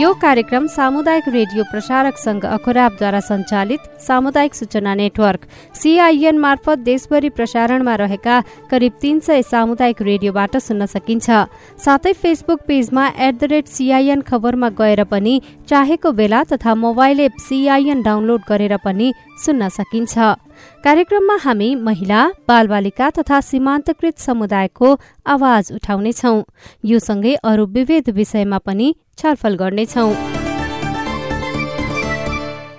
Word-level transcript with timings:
यो 0.00 0.12
कार्यक्रम 0.22 0.66
सामुदायिक 0.68 1.28
रेडियो 1.28 1.64
प्रसारक 1.64 2.16
संघ 2.18 2.44
अखुराबद्वारा 2.46 3.20
सञ्चालित 3.20 3.80
सामुदायिक 4.06 4.54
सूचना 4.54 4.94
नेटवर्क 4.94 5.46
सीआईएन 5.74 6.38
मार्फत 6.38 6.78
देशभरि 6.88 7.28
प्रसारणमा 7.30 7.94
रहेका 7.96 8.40
करिब 8.70 8.92
तीन 9.02 9.20
सय 9.20 9.42
सामुदायिक 9.42 10.02
रेडियोबाट 10.02 10.56
सुन्न 10.58 10.86
सकिन्छ। 10.86 11.30
साथै 11.84 12.12
फेसबुक 12.12 12.60
पेजमा 12.68 13.06
एट 13.08 13.34
द 13.34 13.50
रेट 13.52 13.66
सीआईएन 13.68 14.20
खबरमा 14.28 14.68
गएर 14.76 15.04
पनि 15.12 15.40
चाहेको 15.68 16.12
बेला 16.12 16.42
तथा 16.52 16.74
मोबाइल 16.76 17.20
एप 17.20 17.40
सीआईएन 17.48 18.02
डाउनलोड 18.02 18.40
गरेर 18.48 18.76
पनि 18.84 19.12
सुन्न 19.44 19.68
सकिन्छ। 19.78 20.18
कार्यक्रममा 20.84 21.36
हामी 21.42 21.74
महिला 21.74 22.20
बालबालिका 22.48 23.10
तथा 23.10 23.40
सीमान्तकृत 23.40 24.18
समुदायको 24.18 24.88
आवाज 25.26 25.72
उठाउनेछौ। 25.72 26.34
यो 26.84 26.98
सँगै 26.98 27.34
अरू 27.44 27.66
विविध 27.66 28.10
विषयमा 28.10 28.58
पनि 28.58 28.94
छलफल 29.18 29.54
गर्नेछौ। 29.56 30.08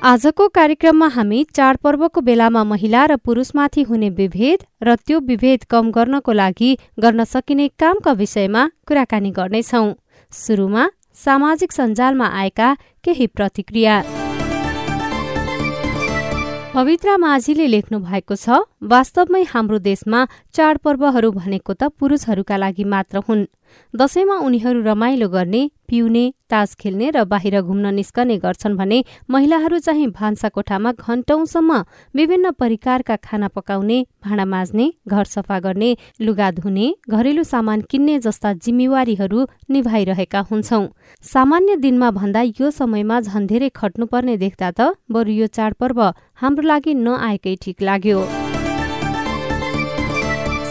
आजको 0.03 0.47
कार्यक्रममा 0.47 1.07
हामी 1.07 1.43
चाडपर्वको 1.55 2.21
बेलामा 2.21 2.63
महिला 2.63 3.05
र 3.05 3.15
पुरुषमाथि 3.17 3.81
हुने 3.83 4.09
विभेद 4.09 4.59
र 4.83 4.95
त्यो 4.97 5.19
विभेद 5.19 5.63
कम 5.69 5.91
गर्नको 5.91 6.31
लागि 6.31 6.69
गर्न 6.99 7.23
सकिने 7.23 7.67
कामका 7.79 8.11
विषयमा 8.11 8.69
कुराकानी 8.87 9.31
गर्नेछौ। 9.31 9.83
सुरुमा 10.31 10.89
सामाजिक 11.15 11.71
सञ्जालमा 11.71 12.27
आएका 12.39 12.69
केही 13.03 13.27
प्रतिक्रिया। 13.27 14.26
पवित्रा 16.77 17.17
माझीले 17.17 17.65
लेख्नु 17.67 17.99
भएको 17.99 18.35
छ 18.35 18.57
वास्तवमै 18.83 19.39
हाम्रो 19.43 19.77
देशमा 19.79 20.19
चाडपर्वहरू 20.53 21.31
भनेको 21.31 21.73
त 21.73 21.83
पुरुषहरूका 21.99 22.57
लागि 22.57 22.83
मात्र 22.83 23.17
हुन्। 23.17 23.41
दशैंमा 23.93 24.35
उनीहरू 24.47 24.81
रमाइलो 24.85 25.27
गर्ने 25.29 25.61
पिउने 25.87 26.23
तास 26.49 26.75
खेल्ने 26.75 27.09
र 27.09 27.23
बाहिर 27.25 27.61
घुम्न 27.61 27.93
निस्कने 27.93 28.37
गर्छन् 28.37 28.77
भने 28.77 29.03
महिलाहरू 29.29 29.79
चाहिँ 29.79 30.07
भान्सा 30.11 30.49
कोठामा 30.49 30.91
घण्टौंसम्म 30.93 31.83
विभिन्न 32.15 32.51
परिकारका 32.59 33.15
खाना 33.23 33.47
पकाउने 33.47 33.99
भाँडा 34.25 34.45
माझ्ने 34.45 34.91
घर 35.07 35.23
सफा 35.25 35.59
गर्ने 35.59 35.95
लुगा 36.21 36.51
धुने 36.51 36.87
घरेलु 37.09 37.43
सामान 37.43 37.81
किन्ने 37.91 38.19
जस्ता 38.19 38.53
जिम्मेवारीहरू 38.55 39.45
निभाइरहेका 39.69 40.39
हुन्छौ। 40.51 40.81
सामान्य 41.23 41.75
दिनमा 41.77 42.11
भन्दा 42.11 42.41
यो 42.41 42.71
समयमा 42.71 43.19
झन् 43.21 43.47
धेरै 43.47 43.69
खट्नुपर्ने 43.75 44.37
देख्दा 44.37 44.71
त 44.71 44.93
बरु 45.11 45.31
यो 45.31 45.47
चाडपर्व 45.57 46.01
हाम्रो 46.41 46.67
लागि 46.67 46.93
नआएकै 46.95 47.55
ठिक 47.61 47.81
लाग्यो। 47.81 48.19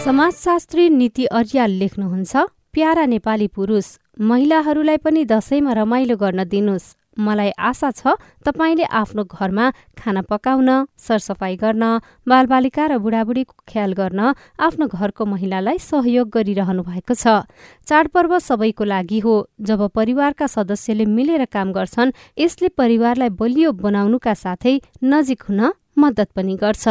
समाजशास्त्री 0.03 0.89
नीति 0.89 1.25
अर्याल 1.37 1.71
लेख्नुहुन्छ 1.79 2.35
प्यारा 2.73 3.05
नेपाली 3.05 3.47
पुरुष 3.55 3.87
महिलाहरूलाई 4.19 4.97
पनि 4.97 5.25
दशैंमा 5.25 5.73
रमाइलो 5.73 6.15
गर्न 6.17 6.43
दिनुहोस्। 6.43 6.95
मलाई 7.17 7.49
आशा 7.59 7.89
छ 7.91 8.13
तपाईँले 8.45 8.85
आफ्नो 8.85 9.23
घरमा 9.25 9.65
खाना 9.97 10.21
पकाउन 10.21 10.69
सरसफाई 10.97 11.55
गर्न 11.57 11.83
बालबालिका 12.29 12.83
र 12.87 12.97
बुढाबुढीको 12.97 13.53
ख्याल 13.65 13.93
गर्न 13.93 14.19
आफ्नो 14.57 14.85
घरको 14.87 15.25
महिलालाई 15.25 15.77
सहयोग 15.81 16.29
गरिरहनु 16.29 16.81
भएको 16.83 17.13
छ। 17.13 17.45
चाडपर्व 17.85 18.37
सबैको 18.39 18.83
लागि 18.83 19.19
हो। 19.19 19.35
जब 19.61 19.81
परिवारका 19.93 20.45
सदस्यले 20.47 21.05
मिलेर 21.05 21.45
काम 21.49 21.73
गर्छन् 21.73 22.13
यसले 22.37 22.69
परिवारलाई 22.73 23.29
बलियो 23.33 23.71
बनाउनुका 23.75 24.33
साथै 24.33 24.81
नजिक 25.03 25.41
हुन 25.49 25.61
मद्दत 25.97 26.29
पनि 26.33 26.55
गर्छ। 26.57 26.85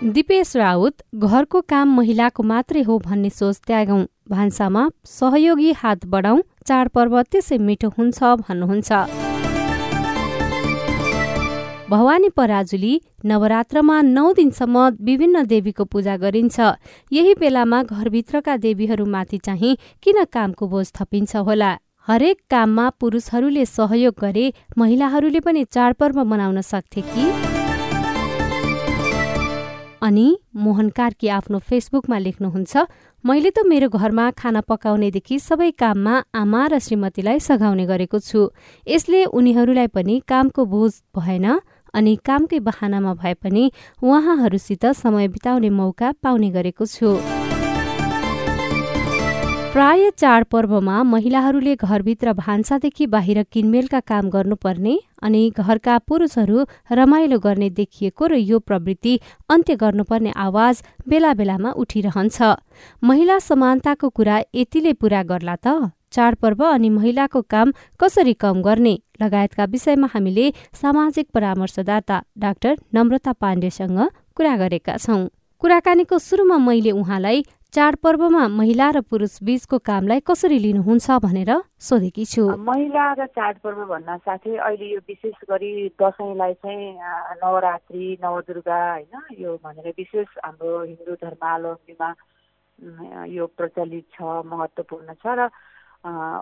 दिपेश 0.00 0.56
राउत 0.56 1.04
घरको 1.12 1.60
काम 1.60 1.88
महिलाको 1.96 2.42
मात्रै 2.42 2.82
हो 2.82 2.98
भन्ने 3.00 3.30
सोच 3.30 3.60
त्यागौं। 3.66 4.04
भान्सामा 4.30 4.88
सहयोगी 5.04 5.72
हात 5.72 6.06
बढाउँ 6.06 6.42
चाडपर्व 6.66 7.20
त्यसै 7.22 7.58
मिठो 7.58 7.88
हुन्छ 7.98 8.18
भन्नुहुन्छ। 8.22 8.90
भवानी 11.90 12.28
पराजुली 12.28 12.94
नवरात्रमा 13.24 14.00
नौ 14.02 14.32
दिनसम्म 14.32 14.86
विभिन्न 15.02 15.42
देवीको 15.42 15.84
पूजा 15.84 16.16
गरिन्छ। 16.16 16.60
यही 17.12 17.34
बेलामा 17.34 17.82
घरभित्रका 17.82 18.56
देवीहरूमाथि 18.56 19.38
चाहिँ 19.38 19.76
किन 20.02 20.24
कामको 20.24 20.66
बोझ 20.66 20.86
थपिन्छ 20.94 21.36
होला? 21.36 21.76
हरेक 22.08 22.36
काममा 22.50 22.88
पुरुषहरूले 23.00 23.64
सहयोग 23.66 24.14
गरे 24.20 24.52
महिलाहरूले 24.78 25.40
पनि 25.40 25.64
चाडपर्व 25.64 26.24
मनाउन 26.24 26.60
सक्थे 26.60 27.00
कि? 27.00 27.49
अनि 30.02 30.26
मोहन 30.56 30.88
कार्की 30.90 31.28
आफ्नो 31.28 31.58
फेसबुकमा 31.68 32.18
लेख्नुहुन्छ 32.18 32.76
मैले 33.24 33.50
त 33.50 33.66
मेरो 33.68 33.88
घरमा 33.90 34.30
खाना 34.32 34.60
पकाउनेदेखि 34.64 35.38
सबै 35.38 35.70
काममा 35.76 36.14
आमा 36.34 36.62
र 36.72 36.78
श्रीमतीलाई 36.78 37.38
सघाउने 37.38 37.84
गरेको 37.86 38.18
छु। 38.18 38.40
यसले 38.86 39.24
उनीहरूलाई 39.28 39.88
पनि 39.92 40.16
कामको 40.28 40.64
बोझ 40.72 40.92
भएन 41.16 41.46
अनि 41.94 42.16
कामकै 42.24 42.58
बहानामा 42.68 43.12
भए 43.20 43.34
पनि 43.44 43.64
उहाँहरूसित 44.00 44.86
समय 45.02 45.28
बिताउने 45.36 45.70
मौका 45.70 46.08
पाउने 46.22 46.50
गरेको 46.50 46.84
छु। 46.86 47.39
प्राय 49.72 50.08
चाडपर्वमा 50.18 51.02
महिलाहरूले 51.02 51.74
घरभित्र 51.76 52.32
भान्सादेखि 52.32 53.06
बाहिर 53.06 53.42
किनमेलका 53.52 54.00
काम 54.10 54.30
गर्नुपर्ने 54.30 54.96
अनि 55.22 55.42
घरका 55.56 55.98
पुरुषहरू 56.08 56.64
रमाइलो 56.92 57.38
गर्ने 57.38 57.68
देखिएको 57.70 58.26
र 58.26 58.34
यो 58.34 58.58
प्रवृत्ति 58.58 59.14
अन्त्य 59.48 59.76
गर्नुपर्ने 59.82 60.32
आवाज 60.46 60.82
बेला 61.08 61.32
बेलामा 61.40 61.70
उठिरहन्छ। 61.82 62.42
महिला 63.02 63.38
समानताको 63.38 64.08
कुरा 64.10 64.40
यतिले 64.54 64.92
पूरा 64.98 65.22
गर्ला 65.30 65.56
त? 65.56 65.94
चाडपर्व 66.10 66.64
अनि 66.66 66.88
महिलाको 66.90 67.42
काम 67.46 67.72
कसरी 68.00 68.34
कम 68.42 68.62
गर्ने? 68.62 68.98
लगायतका 69.22 69.64
विषयमा 69.70 70.08
हामीले 70.14 70.52
सामाजिक 70.82 71.26
परामर्शदाता 71.34 72.22
डाक्टर 72.38 72.74
नम्रता 72.94 73.32
पाण्डेसँग 73.38 73.98
कुरा 74.34 74.56
गरेका 74.56 74.96
छौं। 74.98 75.22
कुराकानीको 75.62 76.18
सुरुमा 76.18 76.56
मैले 76.58 76.90
उहाँलाई 76.90 77.44
चाडपर्वमा 77.74 78.46
महिला 78.50 78.90
र 78.90 79.00
पुरुष 79.06 79.38
बीचको 79.46 79.78
कामलाई 79.78 80.20
कसरी 80.26 80.58
लिनुहुन्छ 80.58 81.06
भनेर 81.22 81.50
सोधेकी 81.78 82.24
छु। 82.26 82.42
महिला 82.58 83.04
र 83.14 83.26
चाडपर्व 83.30 83.84
भन्न 83.86 84.16
साथै 84.26 84.56
अहिले 84.58 84.86
यो 84.90 85.00
विशेष 85.06 85.38
गरी 85.46 85.70
दसैँलाई 85.94 86.54
चाहिँ 86.66 86.98
नवरात्रि 87.38 88.18
नवदुर्गा 88.24 88.80
होइन 88.90 89.14
यो 89.38 89.54
भनेर 89.62 89.86
विशेष 89.86 90.26
हाम्रो 90.42 90.82
हिन्दू 90.82 91.14
धर्मावलम्बीमा 91.22 92.10
यो 93.30 93.46
प्रचलित 93.54 94.06
छ 94.18 94.42
महत्त्वपूर्ण 94.50 95.14
छ 95.22 95.38
र 95.38 95.46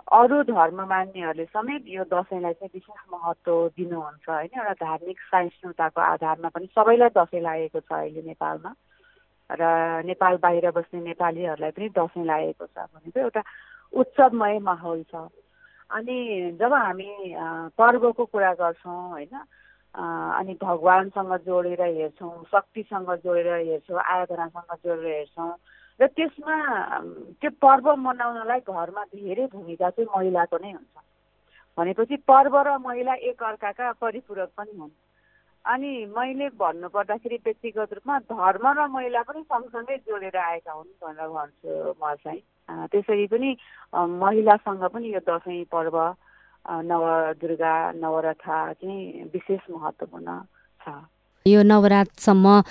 अरू 0.09 0.43
धर्म 0.49 0.81
मान्नेहरूले 0.89 1.45
समेत 1.45 1.83
यो 1.93 2.09
दसैँलाई 2.09 2.53
चाहिँ 2.57 2.73
विशेष 2.73 3.01
महत्त्व 3.13 3.67
दिनुहुन्छ 3.77 4.29
होइन 4.29 4.53
एउटा 4.57 4.73
धार्मिक 4.81 5.17
सहिष्णुताको 5.29 6.01
आधारमा 6.01 6.49
पनि 6.57 6.73
सबैलाई 6.73 7.13
दसैँ 7.13 7.41
लागेको 7.41 7.79
छ 7.79 7.91
अहिले 7.93 8.21
नेपालमा। 8.33 8.73
र 9.49 9.61
नेपाल 10.05 10.37
बाहिर 10.37 10.71
बस्ने 10.71 10.99
नेपालीहरूलाई 11.01 11.71
पनि 11.71 11.89
दसैँ 11.89 12.25
लागेको 12.25 12.65
छ 12.65 12.77
भनेको 12.93 13.19
एउटा 13.19 13.41
उत्सवमय 13.93 14.59
माहौल 14.61 15.03
छ। 15.09 15.15
अनि 15.89 16.17
जब 16.59 16.73
हामी 16.73 17.09
पर्वको 17.73 18.25
कुरा 18.25 18.53
गर्छौँ 18.53 19.09
होइन 19.09 19.33
अनि 19.95 20.53
भगवान्सँग 20.61 21.33
जोडेर 21.45 21.81
हेर्छौँ 21.81 22.45
शक्तिसँग 22.45 23.09
जोडेर 23.25 23.47
हेर्छौँ 23.49 23.99
आराधनासँग 23.99 24.71
जोडेर 24.85 25.13
हेर्छौँ 25.17 25.51
र 25.99 26.07
त्यसमा 26.07 26.55
त्यो 27.41 27.49
पर्व 27.57 27.95
मनाउनलाई 27.97 28.59
घरमा 28.61 29.03
धेरै 29.09 29.45
भूमिका 29.49 29.89
चाहिँ 29.89 30.09
महिलाको 30.15 30.57
नै 30.57 30.71
हुन्छ। 30.71 30.95
भनेपछि 31.77 32.15
पर्व 32.23 32.53
र 32.61 32.77
महिला 32.77 33.13
एक 33.25 33.43
अर्काका 33.43 33.91
परिपूरक 33.97 34.49
पनि 34.57 34.77
हुन्। 34.77 34.93
अनि 35.65 35.91
मैले 36.07 36.47
भन्नुपर्दाखेरि 36.55 37.37
व्यक्तिगत 37.45 37.93
रूपमा 37.93 38.19
धर्म 38.31 38.65
र 38.79 38.87
महिला 38.87 39.21
पनि 39.21 39.41
सँगसँगै 39.43 39.97
जोडेर 40.07 40.37
आएका 40.37 40.71
हुन् 40.71 40.95
भनेर 41.03 41.27
भन्छु 41.27 41.95
म 41.99 42.13
चाहिँ। 42.15 42.41
त्यसरी 42.87 43.27
पनि 43.27 43.49
महिलासँग 43.91 44.83
पनि 44.93 45.13
यो 45.13 45.19
दसैँ 45.19 45.63
पर्व 45.67 45.95
नवदुर्गा 46.85 47.75
नवरथा 47.91 48.57
चाहिँ 48.73 49.23
विशेष 49.33 49.69
महत्त्वपूर्ण 49.69 50.39
छ। 50.79 50.95
यो 51.47 51.61
नवरातसम्म 51.63 52.61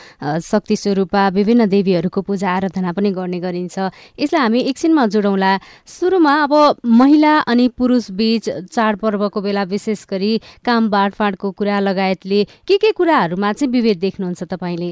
शक्ति 0.45 0.77
स्वरूपा 0.77 1.29
विभिन्न 1.33 1.67
देवीहरूको 1.69 2.21
पूजा 2.23 2.51
आराधना 2.51 2.93
पनि 2.93 3.11
गर्ने 3.11 3.41
गरिन्छ। 3.41 3.79
यसलाई 4.21 4.43
हामी 4.43 4.61
एकछिनमा 4.69 5.07
जोडौँला। 5.09 5.53
सुरुमा 5.89 6.35
अब 6.43 6.53
महिला 6.85 7.35
अनि 7.49 7.69
पुरुष 7.73 8.11
बीच 8.13 8.49
चाडपर्वको 8.69 9.41
बेला 9.41 9.63
विशेष 9.73 10.07
गरी 10.11 10.33
काम 10.65 10.91
बाँडफाँडको 10.91 11.51
कुरा 11.51 11.81
लगायतले 11.81 12.45
के 12.69 12.77
के 12.77 12.93
कुराहरूमा 12.93 13.53
चाहिँ 13.53 13.73
विभेद 13.73 13.99
देख्नुहुन्छ 13.99 14.43
तपाईँले? 14.45 14.91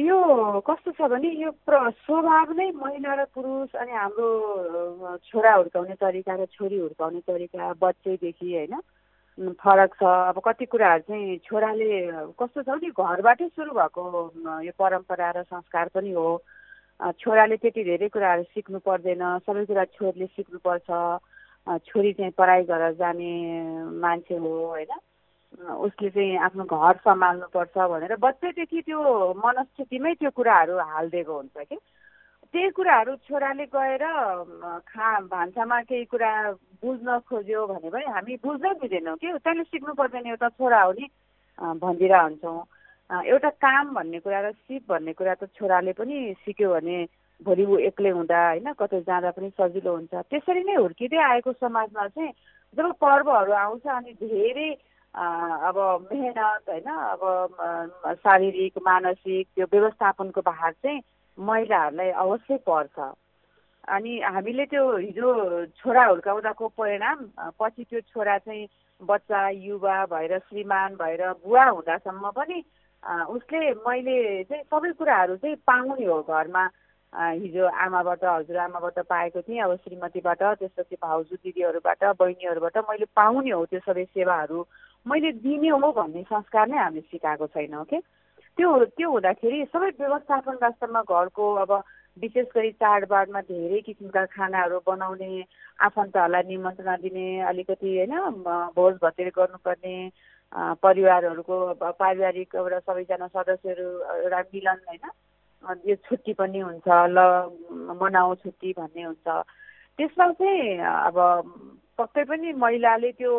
यो 0.00 0.18
कस्तो 0.64 0.90
छ 0.96 1.08
भने 1.12 1.28
यो 1.38 1.50
स्वभाव 1.60 2.52
नै 2.56 2.70
महिला 2.72 3.14
र 3.14 3.24
पुरुष 3.34 3.76
अनि 3.76 3.92
हाम्रो 3.92 4.28
छोरा 5.28 5.52
हुर्काउने 5.54 5.94
तरिका 6.00 6.34
र 6.34 6.44
छोरी 6.56 6.78
हुर्काउने 6.78 7.20
तरिका 7.20 7.72
बच्चैदेखि 7.76 8.48
होइन 8.54 8.74
फरक 9.38 9.94
छ। 9.94 10.02
अब 10.02 10.40
कति 10.44 10.66
कुराहरू 10.66 11.02
चाहिँ 11.08 11.38
छोराले 11.46 11.88
कस्तो 12.34 12.62
छ 12.62 12.68
भने 12.68 12.90
घरबाटै 12.90 13.48
सुरु 13.54 13.70
भएको 13.70 14.02
यो 14.66 14.72
परम्परा 14.78 15.30
र 15.30 15.42
संस्कार 15.46 15.88
पनि 15.94 16.10
हो। 16.12 16.42
छोराले 17.22 17.56
त्यति 17.62 17.84
धेरै 17.84 18.08
कुराहरू 18.10 18.42
सिक्नु 18.50 18.78
पर्दैन 18.82 19.22
सबै 19.46 19.64
कुरा 19.70 19.84
छोरीले 19.94 20.26
सिक्नुपर्छ। 20.26 20.90
छोरी 21.86 22.12
चाहिँ 22.18 22.32
पढाइ 22.34 22.62
गरेर 22.64 22.92
जाने 22.98 23.30
मान्छे 24.02 24.36
हो 24.36 24.50
होइन? 24.66 24.92
उसले 25.86 26.10
चाहिँ 26.10 26.38
आफ्नो 26.38 26.64
घर 26.64 26.96
सम्हाल्नुपर्छ 27.06 27.76
भनेर 27.78 28.16
बच्चैदेखि 28.18 28.80
त्यो 28.82 29.00
मनस्थितिमै 29.38 30.14
त्यो 30.14 30.30
कुराहरू 30.34 30.74
हालिदिएको 30.78 31.36
हुन्छ 31.36 31.56
कि? 31.70 31.78
त्यही 32.54 32.70
कुराहरू 32.70 33.14
छोराले 33.28 33.64
गएर 33.68 34.04
खा 34.88 35.08
भान्सामा 35.28 35.80
केही 35.84 36.04
कुरा 36.08 36.32
बुझ्न 36.80 37.18
खोज्यो 37.28 37.66
भने 37.66 37.90
पनि 37.90 38.04
हामी 38.08 38.34
बुझ्नै 38.40 38.72
बुझेनौँ 38.80 39.16
कि? 39.20 39.32
तैँले 39.44 39.62
सिक्नु 39.68 39.92
पर्दैन 39.94 40.26
एउटा 40.32 40.48
छोरा 40.56 40.80
हो 40.82 40.92
नि 40.96 41.06
भनिदिएर 41.76 42.14
हुन्छौँ। 42.16 42.60
एउटा 43.28 43.50
काम 43.60 43.92
भन्ने 43.94 44.18
कुरा 44.24 44.40
र 44.40 44.52
सिप 44.64 44.88
भन्ने 44.88 45.12
कुरा 45.12 45.34
त 45.34 45.52
छोराले 45.60 45.92
पनि 45.92 46.16
सिक्यो 46.40 46.72
भने 46.72 46.96
भोलि 47.44 47.64
ऊ 47.68 47.76
एक्लै 47.88 48.10
हुँदा 48.16 48.40
होइन 48.48 48.72
कतै 48.80 49.00
जाँदा 49.04 49.30
पनि 49.36 49.48
सजिलो 49.52 49.92
हुन्छ। 49.96 50.14
त्यसरी 50.32 50.62
नै 50.64 50.74
हुर्किँदै 50.80 51.20
आएको 51.28 51.52
समाजमा 51.52 52.06
चाहिँ 52.16 52.32
जब 52.76 52.92
पर्वहरू 52.96 53.52
आउँछ 53.52 53.86
अनि 53.92 54.12
धेरै 54.24 54.70
अब 55.68 55.76
मेहनत 56.12 56.64
होइन 56.68 56.88
अब 57.12 57.22
शारीरिक 58.24 58.78
मानसिक 58.82 59.46
त्यो 59.54 59.66
व्यवस्थापनको 59.68 60.40
भार 60.40 60.72
चाहिँ 60.72 61.00
महिलाहरूलाई 61.38 62.10
अवश्य 62.24 62.56
पर्छ। 62.68 62.98
अनि 63.88 64.20
हामीले 64.20 64.64
त्यो 64.66 64.84
हिजो 64.96 65.28
छोरा 65.78 66.04
हुर्काउँदाको 66.04 66.68
परिणाम? 66.78 67.18
पछि 67.60 67.84
त्यो 67.84 68.00
छोरा 68.12 68.36
चाहिँ 68.38 68.66
बच्चा 69.00 69.48
युवा 69.48 69.96
भएर 70.12 70.38
श्रीमान 70.38 70.94
भएर 71.00 71.22
बुवा 71.44 71.64
हुँदासम्म 71.64 72.30
पनि 72.36 72.58
उसले 73.32 73.60
मैले 73.86 74.44
चाहिँ 74.44 74.62
सबै 74.66 74.92
कुराहरू 74.98 75.36
चाहिँ 75.36 75.56
पाउने 75.66 76.04
हो 76.04 76.20
घरमा। 76.22 76.64
हिजो 77.12 77.64
आमाबाट 77.64 78.24
हजुरआमाबाट 78.24 78.98
पाएको 79.08 79.40
थिएँ 79.40 79.62
अब 79.64 79.74
श्रीमतीबाट 79.80 80.42
त्यसपछि 80.60 80.96
भाउजू 81.00 81.36
दिदीहरूबाट 81.40 82.04
बहिनीहरूबाट 82.20 82.76
मैले 82.88 83.04
पाउने 83.16 83.50
हो 83.50 83.64
त्यो 83.64 83.80
सबै 83.80 84.04
सेवाहरू। 84.04 84.66
मैले 85.06 85.32
दिने 85.40 85.68
हो 85.72 85.92
भन्ने 85.92 86.22
संस्कार 86.28 86.68
नै 86.68 86.76
हामीले 86.76 87.00
सिकाएको 87.08 87.46
छैनौँ 87.48 87.84
के 87.88 87.98
त्यो 88.58 88.70
त्यो 88.98 89.08
हुँदाखेरि 89.10 89.58
सबै 89.72 89.88
व्यवस्थापन 89.98 90.56
वास्तवमा 90.62 91.02
घरको 91.08 91.44
अब 91.62 91.72
विशेष 92.16 92.46
गरी 92.54 92.70
चाडबाडमा 92.82 93.40
धेरै 93.46 93.80
किसिमका 93.86 94.24
खानाहरू 94.34 94.78
बनाउने 94.82 95.30
आफन्तहरूलाई 95.78 96.42
निमन्त्रणा 96.48 96.96
दिने 96.98 97.26
अलिकति 97.50 97.90
होइन 97.96 98.14
भोज 98.74 98.94
भतेर 99.02 99.30
गर्नुपर्ने 99.38 99.94
परिवारहरूको 100.82 101.56
पारिवारिक 102.02 102.54
एउटा 102.58 102.78
सबैजना 102.82 103.26
सदस्यहरू 103.30 103.88
एउटा 104.18 104.40
मिलन 104.50 104.78
होइन 104.88 105.06
यो 105.86 105.96
छुट्टी 106.10 106.32
पनि 106.34 106.60
हुन्छ 106.60 106.88
ल 107.14 107.18
मनाऊ 108.02 108.34
छुट्टी 108.42 108.72
भन्ने 108.74 109.02
हुन्छ। 109.02 109.26
त्यसमा 109.98 110.30
चाहिँ 110.34 110.78
अब 111.06 111.16
पक्कै 111.98 112.24
पनि 112.24 112.52
महिलाले 112.58 113.10
त्यो 113.14 113.34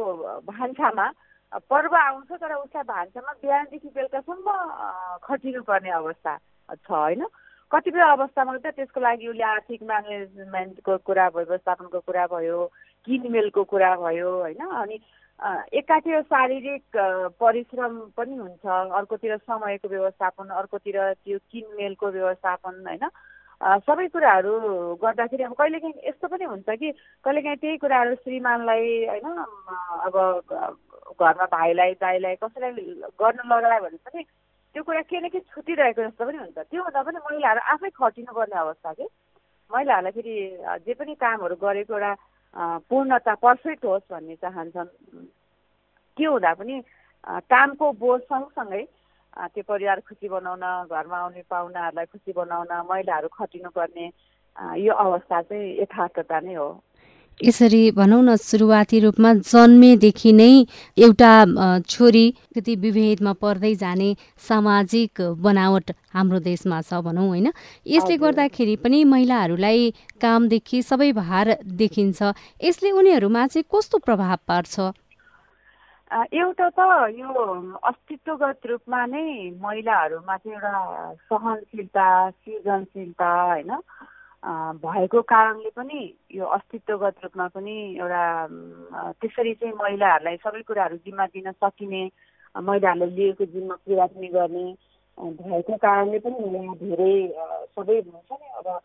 भान्सामा 0.47 1.07
पर्व 1.53 1.95
आउँछ 1.95 2.31
तर 2.31 2.53
उसलाई 2.53 2.83
भान्सामा 2.83 3.31
बिहानदेखि 3.41 3.89
बेलुकासम्म 3.95 4.47
खटिनु 5.23 5.61
पर्ने 5.65 5.89
अवस्था 5.89 6.37
छ 6.69 6.91
होइन? 6.91 7.25
कतिपय 7.71 8.01
अवस्थामा 8.01 8.57
त 8.57 8.73
त्यसको 8.77 8.99
लागि 9.01 9.27
उसले 9.27 9.43
आर्थिक 9.43 9.83
म्यानेजमेन्टको 9.83 10.97
कुरा 11.05 11.27
व्यवस्थापनको 11.35 11.99
कुरा 12.05 12.25
भयो 12.33 12.65
किनमेलको 13.07 13.63
कुरा 13.63 13.95
भयो 13.95 14.29
होइन? 14.29 14.61
अनि 14.61 14.99
एकातिर 15.73 16.21
शारीरिक 16.21 16.83
परिश्रम 17.41 17.99
पनि 18.17 18.35
हुन्छ। 18.35 18.65
अर्कोतिर 18.99 19.37
समयको 19.37 19.87
व्यवस्थापन 19.89 20.47
अर्कोतिर 20.53 20.97
त्यो 21.13 21.37
किनमेलको 21.51 22.07
व्यवस्थापन 22.09 22.85
होइन? 22.87 23.09
सबै 23.61 24.07
कुराहरू 24.07 24.53
गर्दाखेरि 25.01 25.43
अब 25.43 25.53
कहिलेकाहीँ 25.53 26.07
यस्तो 26.07 26.27
पनि 26.27 26.45
हुन्छ 26.45 26.69
कि 26.69 26.91
कहिलेकाहीँ 27.25 27.57
त्यही 27.57 27.77
कुराहरू 27.77 28.15
श्रीमानलाई 28.15 28.85
होइन 29.05 29.27
अब 30.05 30.15
घरमा 31.13 31.45
भाइलाई 31.51 31.93
दाइलाई 32.01 32.35
कसैलाई 32.43 32.71
गर्न 33.21 33.39
लगायो 33.49 33.81
भने 33.81 33.97
पनि 34.05 34.23
त्यो 34.75 34.83
कुरा 34.83 35.01
के 35.01 35.19
न 35.19 35.29
के 35.33 35.39
छुटिरहेको 35.49 36.01
जस्तो 36.03 36.25
पनि 36.25 36.37
हुन्छ। 36.37 36.57
त्यो 36.69 36.83
हुँदा 36.83 37.01
पनि 37.03 37.17
महिलाहरू 37.25 37.61
आफै 37.73 37.89
खटिनुपर्ने 37.89 38.57
अवस्था 38.59 38.93
कि? 38.93 39.07
महिलाहरूलाई 39.71 40.11
फेरि 40.11 40.35
जे 40.85 40.93
पनि 40.93 41.13
कामहरू 41.17 41.55
गरेको 41.57 41.93
एउटा 41.93 42.13
पूर्णता 42.89 43.33
पर्फेक्ट 43.41 43.85
होस् 43.85 44.11
भन्ने 44.11 44.35
चाहन्छन्। 44.43 44.89
के 46.17 46.25
हुँदा 46.25 46.53
पनि 46.53 46.75
कामको 47.49 47.85
बोझ 47.97 48.21
सँगसँगै 48.21 48.83
त्यो 49.53 49.63
परिवार 49.63 49.99
खुसी 50.07 50.27
बनाउन 50.29 50.63
घरमा 50.89 51.17
आउने 51.17 51.41
पाहुनाहरूलाई 51.49 52.05
खुसी 52.05 52.31
बनाउन 52.33 52.71
महिलाहरू 52.89 53.27
खटिनुपर्ने 53.33 54.05
यो 54.85 54.93
अवस्था 54.93 55.41
चाहिँ 55.41 55.77
यथार्थता 55.81 56.39
नै 56.39 56.53
हो। 56.53 56.69
यसरी 57.39 57.91
भनौँ 57.91 58.21
न 58.23 58.35
सुरुवाती 58.35 58.99
रूपमा 58.99 59.33
जन्मेदेखि 59.47 60.31
नै 60.33 60.53
एउटा 60.97 61.31
छोरी 61.87 62.25
कति 62.55 62.75
विभेदमा 62.75 63.33
पर्दै 63.33 63.73
जाने 63.75 64.09
सामाजिक 64.47 65.21
बनावट 65.39 65.91
हाम्रो 66.13 66.39
देशमा 66.39 66.81
छ 66.81 66.99
भनौँ 67.01 67.27
होइन। 67.27 67.47
यसले 67.87 68.17
गर्दाखेरि 68.17 68.75
पनि 68.83 69.03
महिलाहरूलाई 69.03 69.91
कामदेखि 70.21 70.81
सबै 70.83 71.11
भार 71.15 71.55
देखिन्छ। 71.79 72.19
यसले 72.63 72.91
उनीहरूमा 72.91 73.47
चाहिँ 73.47 73.65
कस्तो 73.71 73.97
प्रभाव 74.03 74.37
पार्छ? 74.47 74.75
एउटा 76.11 76.69
त 76.69 76.79
यो 77.15 77.31
अस्तित्वगत 77.85 78.65
रूपमा 78.65 79.05
नै 79.05 79.25
महिलाहरूमा 79.61 80.35
चाहिँ 80.37 80.55
एउटा 80.57 80.73
सहनशीलता 81.29 82.07
सृजनशीलता 82.29 83.29
होइन? 83.41 83.71
भएको 84.43 85.21
कारणले 85.21 85.69
पनि 85.69 85.99
यो 86.31 86.45
अस्तित्वगत 86.47 87.15
रूपमा 87.23 87.47
पनि 87.47 87.75
एउटा 87.99 88.23
त्यसरी 89.19 89.53
चाहिँ 89.53 89.73
महिलाहरूलाई 89.75 90.37
सबै 90.37 90.61
कुराहरू 90.61 90.95
जिम्मा 90.97 91.25
दिन 91.27 91.51
सकिने 91.53 92.03
महिलाहरूले 92.55 93.15
लिएको 93.15 93.45
जिम्मा 93.45 93.75
पुरा 93.83 94.05
पनि 94.05 94.27
गर्ने 94.27 94.63
भएको 95.17 95.77
कारणले 95.77 96.19
पनि 96.19 96.55
यहाँ 96.55 96.75
धेरै 96.77 97.11
सबै 97.75 97.99
हुन्छ 97.99 98.31
नि 98.31 98.47
अब 98.55 98.79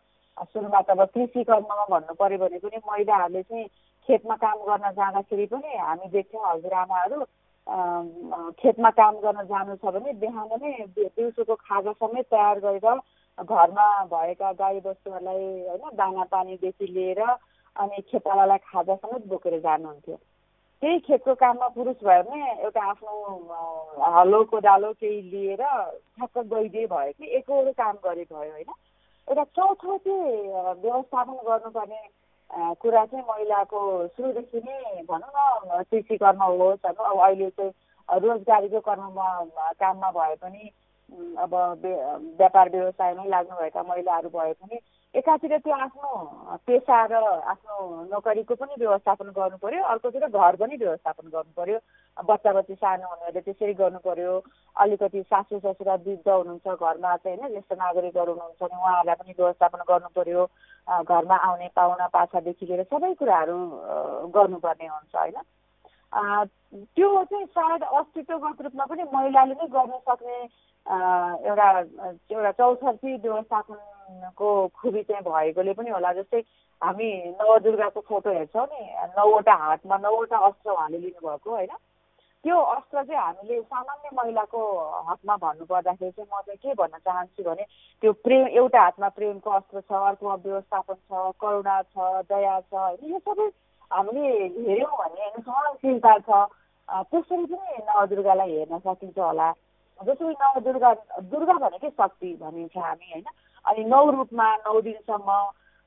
सुरुमा 0.45 0.81
त 0.81 0.89
अब 0.91 1.05
कृषि 1.07 1.43
कर्ममा 1.43 1.85
भन्नु 1.87 2.13
पऱ्यो 2.13 2.37
भने 2.37 2.59
पनि 2.59 2.77
महिलाहरूले 2.83 3.43
चाहिँ 3.43 3.65
खेतमा 4.09 4.35
काम 4.35 4.59
गर्न 4.65 4.91
जाँदाखेरि 4.91 5.45
पनि 5.47 5.77
हामी 5.79 6.09
देख्छौँ 6.11 6.43
हजुरआमाहरू 6.45 7.23
खेतमा 8.59 8.89
काम 8.91 9.15
गर्न 9.17 9.43
जानु 9.45 9.75
छ 9.77 9.93
भने 9.93 10.19
बिहान 10.19 10.49
नै 10.57 10.71
दिउँसोको 10.93 11.55
खाजा 11.57 11.93
तयार 12.03 12.59
गरेर 12.59 12.99
घरमा 13.39 13.87
भएका 14.11 14.51
गाई 14.53 14.79
बस्तुहरूलाई 14.79 15.43
होइन 15.67 15.95
दाना 15.95 16.23
पानीदेखि 16.31 16.87
लिएर 16.87 17.21
अनि 17.21 18.01
खेतालालाई 18.09 18.57
खाजा 18.63 18.95
समेत 18.95 19.25
बोकेर 19.27 19.59
जानुहुन्थ्यो। 19.59 20.15
त्यही 20.83 20.99
खेतको 20.99 21.33
काममा 21.35 21.67
पुरुष 21.75 21.95
भयो 22.03 22.23
भने 22.23 22.51
एउटा 22.63 22.81
आफ्नो 22.89 23.13
हलो 24.15 24.43
कोदालो 24.51 24.91
केही 24.93 25.21
लिएर 25.31 25.63
ठक्क 26.19 26.37
गइदिए 26.53 26.85
भयो 26.87 27.11
कि 27.11 27.25
एकहोरो 27.37 27.71
काम 27.73 27.95
गरे 28.05 28.23
भयो 28.31 28.51
होइन। 28.51 28.71
एउटा 29.27 29.43
चौथो 29.43 29.97
चाहिँ 29.97 30.31
व्यवस्थापन 30.81 31.37
गर्नुपर्ने 31.47 32.01
कुरा 32.81 33.05
चाहिँ 33.05 33.25
महिलाको 33.29 33.81
सुरुदेखि 34.07 34.59
नै 34.59 35.03
भनौँ 35.09 35.31
न 35.67 35.83
कृषि 35.91 36.17
कर्म 36.17 36.43
होस् 36.43 36.85
अब 36.85 36.99
अहिले 37.01 37.49
चाहिँ 37.49 38.19
रोजगारीको 38.21 38.79
कर्ममा 38.79 39.27
काममा 39.79 40.11
भए 40.11 40.35
पनि 40.43 40.71
अब 41.37 41.53
व्यापार 42.37 42.69
व्यवसायमै 42.69 43.25
लाग्नुभएका 43.29 43.83
महिलाहरू 43.83 44.29
भए 44.29 44.53
पनि 44.53 44.79
एकातिर 45.13 45.57
त्यो 45.57 45.73
आफ्नो 45.75 46.09
पेसा 46.67 46.97
र 47.05 47.15
आफ्नो 47.45 47.75
नोकरीको 48.11 48.55
पनि 48.55 48.75
व्यवस्थापन 48.79 49.29
गर्नु 49.31 49.57
पर्यो 49.57 49.83
अर्कोतिर 49.85 50.27
घर 50.27 50.55
पनि 50.55 50.75
व्यवस्थापन 50.75 51.29
गर्नु 51.29 51.53
पर्यो 51.55 51.77
बच्चा 52.17 52.53
बच्ची 52.53 52.75
सानो 52.75 53.07
हुनेहरूले 53.07 53.41
त्यसरी 53.41 53.73
गर्नु 53.73 53.99
पर्यो 54.01 54.33
अलिकति 54.75 55.21
सासू 55.23 55.59
ससुरा 55.59 55.95
वृद्ध 56.05 56.27
हुनुहुन्छ 56.27 56.67
घरमा 56.67 57.15
चाहिँ 57.17 57.37
होइन 57.37 57.51
ज्येष्ठ 57.51 57.73
नागरिकहरू 57.73 58.31
हुनुहुन्छ 58.31 58.61
भने 58.63 58.75
उहाँहरूलाई 58.75 59.15
पनि 59.15 59.33
व्यवस्थापन 59.39 59.85
गर्नु 59.87 60.09
पर्यो 60.15 60.45
घरमा 61.03 61.35
आउने 61.47 61.69
पाहुना 61.75 62.07
पाछादेखि 62.07 62.65
लिएर 62.65 62.83
सबै 62.83 63.13
कुराहरू 63.13 63.57
गर्नुपर्ने 64.33 64.87
हुन्छ 64.87 65.15
होइन। 65.15 65.37
त्यो 66.15 67.23
चाहिँ 67.23 67.45
सायद 67.45 67.83
अस्तित्वगत 67.83 68.61
रूपमा 68.61 68.85
पनि 68.85 69.03
महिलाले 69.13 69.53
नै 69.53 69.67
गर्न 69.67 69.97
सक्ने 70.07 70.37
एउटा 70.85 71.69
एउटा 72.31 72.51
चौथर्फी 72.51 73.15
व्यवस्थापनको 73.15 74.49
खुबी 74.75 75.01
चाहिँ 75.03 75.23
भएकोले 75.23 75.73
पनि 75.73 75.89
होला 75.89 76.13
जस्तै 76.13 76.39
हामी 76.81 77.09
नवदुर्गाको 77.41 78.01
फोटो 78.01 78.29
हेर्छौँ 78.31 78.65
नि 78.65 78.81
नौवटा 79.17 79.53
हातमा 79.55 79.97
नौवटा 79.97 80.37
अस्त्र 80.37 80.71
उहाँले 80.71 80.97
लिनुभएको 80.97 81.51
होइन? 81.51 81.75
त्यो 82.45 82.57
अस्त्र 82.61 83.03
चाहिँ 83.03 83.21
हामीले 83.21 83.61
सामान्य 83.61 84.09
महिलाको 84.13 84.61
हकमा 85.09 85.35
भन्नु 85.35 85.65
पर्दाखेरि 85.65 86.11
चाहिँ 86.11 86.29
म 86.29 86.41
चाहिँ 86.41 86.57
के 86.57 86.73
भन्न 86.73 86.97
चाहन्छु 86.97 87.43
भने 87.43 87.63
त्यो 88.03 88.11
प्रेम 88.23 88.47
एउटा 88.47 88.81
हातमा 88.81 89.09
प्रेमको 89.09 89.49
अस्त्र 89.51 89.81
छ 89.81 89.91
अर्कोमा 89.91 90.35
व्यवस्थापन 90.35 90.93
छ 90.93 91.31
करुणा 91.41 91.81
छ 91.81 91.95
दया 92.29 92.59
छ 92.61 92.73
होइन? 92.73 93.11
यो 93.11 93.19
सबै 93.19 93.49
हामीले 93.95 94.27
हेऱ्यौँ 94.61 94.97
भने 94.97 95.21
होइन 95.21 95.41
सहनशीलता 95.41 96.17
छ 96.19 96.45
त्यसरी 97.05 97.45
पनि 97.45 97.83
नवदुर्गालाई 97.83 98.51
हेर्न 98.53 98.79
सकिन्छ 98.79 99.17
होला 99.19 99.51
जसरी 99.99 100.33
नवदुर्गा 100.35 100.93
दुर्गा 101.25 101.53
भनेकै 101.59 101.89
शक्ति 101.91 102.33
भनिन्छ 102.39 102.77
हामी 102.79 103.11
होइन 103.11 103.23
अनि 103.65 103.83
नौ 103.85 104.03
रूपमा 104.11 104.47
नौ 104.57 104.81
दिनसम्म 104.81 105.37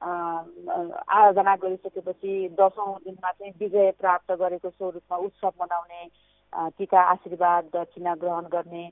आराधना 0.01 1.55
गरिसकेपछि 1.57 2.33
दसौँ 2.55 2.95
दिनमा 3.01 3.31
चाहिँ 3.33 3.53
विजय 3.61 3.91
प्राप्त 3.99 4.33
गरेको 4.35 4.71
स्वरूपमा 4.71 5.17
उत्सव 5.19 5.53
मनाउने 5.61 6.05
टिका 6.73 7.01
आशीर्वाद 7.07 7.65
दक्षिणा 7.75 8.15
ग्रहण 8.17 8.47
गर्ने 8.49 8.89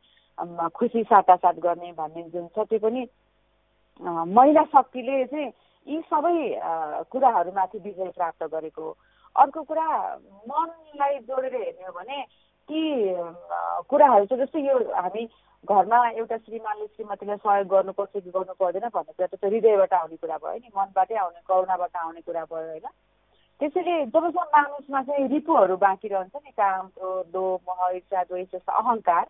खुसी 0.75 1.02
साटासाट 1.04 1.58
गर्ने 1.61 1.92
भन्ने 1.94 2.23
जुन 2.28 2.46
छ 2.49 2.66
त्यो 2.66 2.78
पनि 2.80 3.06
महिला 4.30 4.62
शक्तिले 4.68 5.25
चाहिँ 5.26 5.50
यी 5.87 6.00
सबै 6.04 6.37
कुराहरूमाथि 7.11 7.78
विजय 7.80 8.11
प्राप्त 8.12 8.44
गरेको 8.50 8.92
अर्को 9.36 9.62
कुरा 9.62 9.88
मनलाई 10.48 11.18
जोडेर 11.20 11.54
हेर्ने 11.54 11.86
हो 11.86 11.92
भने 11.92 12.22
ती 12.68 12.80
कुराहरू 13.90 14.24
चाहिँ 14.26 14.44
जस्तै 14.44 14.60
यो 14.60 14.78
हामी 14.94 15.24
घरमा 15.64 15.98
एउटा 16.10 16.36
श्रीमानले 16.36 16.86
श्रीमतीलाई 16.86 17.36
सहयोग 17.36 17.66
गर्नुपर्छ 17.68 18.12
कि 18.14 18.30
गर्नु 18.30 18.54
पर्दैन 18.60 18.88
भन्ने 18.94 19.12
कुरा 19.12 19.26
त 19.26 19.44
हृदयबाट 19.44 19.92
आउने 19.94 20.16
कुरा 20.16 20.36
भयो 20.38 20.58
नि 20.58 20.70
मनबाटै 20.76 21.16
आउने 21.16 21.40
करुणाबाट 21.48 21.96
आउने 21.96 22.20
कुरा 22.20 22.44
भयो 22.44 22.68
होइन? 22.68 22.86
त्यसैले 23.60 23.94
जबसम्म 24.06 24.46
मानिसमा 24.54 25.02
चाहिँ 25.02 25.28
रिपुहरू 25.28 25.76
बाँकी 25.76 26.08
रहन्छ 26.08 26.36
नि 26.36 26.50
काम 26.60 26.90
लोभ 27.34 27.60
मह 27.68 27.88
इच्छा 27.96 28.22
द्वेष 28.22 28.46
जस्तो 28.52 28.72
अहङ्कार 28.72 29.26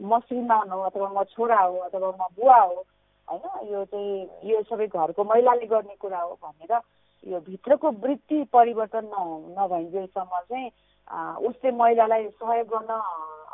म 0.00 0.18
श्रीमान 0.28 0.70
हो 0.70 0.80
अथवा 0.90 1.08
म 1.08 1.24
छोरा 1.32 1.60
हो 1.60 1.76
अथवा 1.88 2.10
म 2.10 2.28
बुवा 2.36 2.58
हो 2.58 2.84
होइन? 3.28 3.72
यो 3.72 3.84
चाहिँ 3.84 4.50
यो 4.50 4.62
सबै 4.62 4.86
घरको 4.88 5.24
महिलाले 5.24 5.66
गर्ने 5.66 5.96
कुरा 6.00 6.20
हो 6.20 6.38
भनेर 6.42 6.80
यो 7.26 7.38
भित्रको 7.40 7.90
वृत्ति 8.02 8.42
परिवर्तन 8.52 9.10
न 9.14 9.56
नभइन्जेलसम्म 9.58 10.40
चाहिँ 10.40 10.70
उसले 11.48 11.70
महिलालाई 11.72 12.26
सहयोग 12.28 12.66
गर्न 12.68 12.92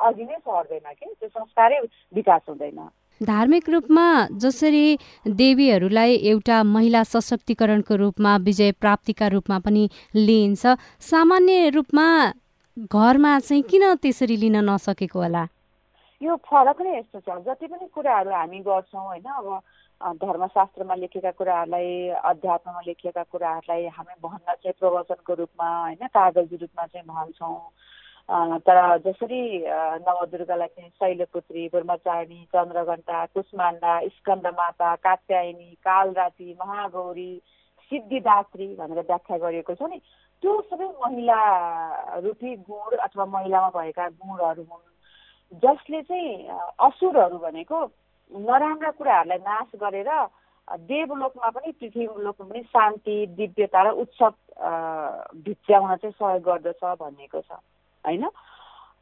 अघि 0.06 0.24
नै 0.24 0.38
सर्दैन 0.38 0.92
कि? 0.92 1.06
त्यो 1.06 1.28
संस्कारै 1.28 1.78
विकास 2.14 2.42
हुँदैन। 2.48 2.78
धार्मिक 3.20 3.68
रूपमा 3.70 4.06
जसरी 4.42 4.98
देवीहरूलाई 5.38 6.14
एउटा 6.30 6.62
महिला 6.64 7.02
सशक्तिकरणको 7.04 7.96
रूपमा 7.96 8.36
विजय 8.42 8.72
प्राप्तिका 8.82 9.26
रूपमा 9.34 9.58
पनि 9.58 9.88
लिइन्छ 10.14 10.76
सामान्य 11.00 11.68
रूपमा 11.70 12.06
घरमा 12.76 13.38
चाहिँ 13.38 13.62
किन 13.62 13.94
त्यसरी 14.02 14.36
लिन 14.36 14.56
नसकेको 14.70 15.18
होला? 15.18 15.46
यो 16.22 16.36
फरक 16.42 16.80
नै 16.82 16.98
यस्तो 16.98 17.20
छ। 17.20 17.38
जति 17.46 17.66
पनि 17.66 17.86
कुराहरू 17.94 18.30
हामी 18.30 18.58
गर्छौँ 18.66 19.04
होइन 19.04 19.30
अब 19.30 19.46
धर्मशास्त्रमा 20.00 20.94
लेखेका 20.94 21.30
कुराहरूलाई 21.30 22.08
अध्यात्ममा 22.10 22.80
लेखिएका 22.86 23.22
कुराहरूलाई 23.22 23.86
हामी 23.86 24.14
भन्न 24.22 24.52
चाहिँ 24.52 24.72
प्रवचनको 24.78 25.34
रूपमा 25.34 25.68
होइन 25.80 26.06
कागजी 26.06 26.56
रूपमा 26.56 26.86
चाहिँ 26.86 27.06
भन्छौँ। 27.06 27.56
तर 28.66 28.76
जसरी 29.04 29.42
नवदुर्गालाई 30.04 30.68
चाहिँ 30.68 30.90
शैलपुत्री 30.90 31.68
ब्रह्मचारिणी 31.72 32.44
चन्द्रघण्टा 32.52 33.24
कुष्माण्डा 33.34 33.98
स्कन्द 34.08 34.46
माता 34.46 34.94
कात्यायनी 34.96 35.70
कालराती 35.84 36.56
महागौरी 36.60 37.32
सिद्धिदात्री 37.92 38.66
भनेर 38.76 39.00
व्याख्या 39.04 39.38
गरिएको 39.38 39.74
छ 39.74 39.82
नि। 39.88 39.98
त्यो 40.42 40.60
सबै 40.70 40.88
महिला 41.00 41.40
रूपी 42.24 42.54
गुण 42.68 42.96
अथवा 42.96 43.24
महिलामा 43.24 43.68
भएका 43.76 44.08
गुणहरू 44.08 44.62
हुन्। 44.62 45.60
जसले 45.62 46.02
चाहिँ 46.02 46.48
असुरहरू 46.80 47.38
भनेको 47.38 47.86
नराम्रा 48.30 48.90
कुराहरूलाई 48.90 49.38
नाश 49.38 49.70
गरेर 49.76 50.10
देवलोकमा 50.68 51.48
पनि 51.50 51.72
पृथ्वी 51.72 52.04
लोकमा 52.18 52.46
पनि 52.46 52.62
शान्ति 52.64 53.16
दिव्यता 53.36 53.82
र 53.82 53.90
उत्सव 54.00 54.32
भित्र्याउन 55.42 55.94
चाहिँ 55.96 56.12
सहयोग 56.12 56.42
गर्दछ 56.42 56.84
भनिएको 57.00 57.40
छ 57.40 57.52
होइन? 58.04 58.24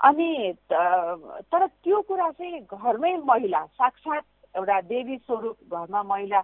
अनि 0.00 0.28
तर 0.70 1.66
त्यो 1.66 2.00
कुरा 2.02 2.30
चाहिँ 2.30 2.60
घरमै 2.60 3.16
महिला 3.24 3.64
साक्षात् 3.78 4.56
एउटा 4.56 4.80
देवी 4.80 5.16
स्वरूप 5.16 5.56
घरमा 5.70 6.02
महिला 6.02 6.40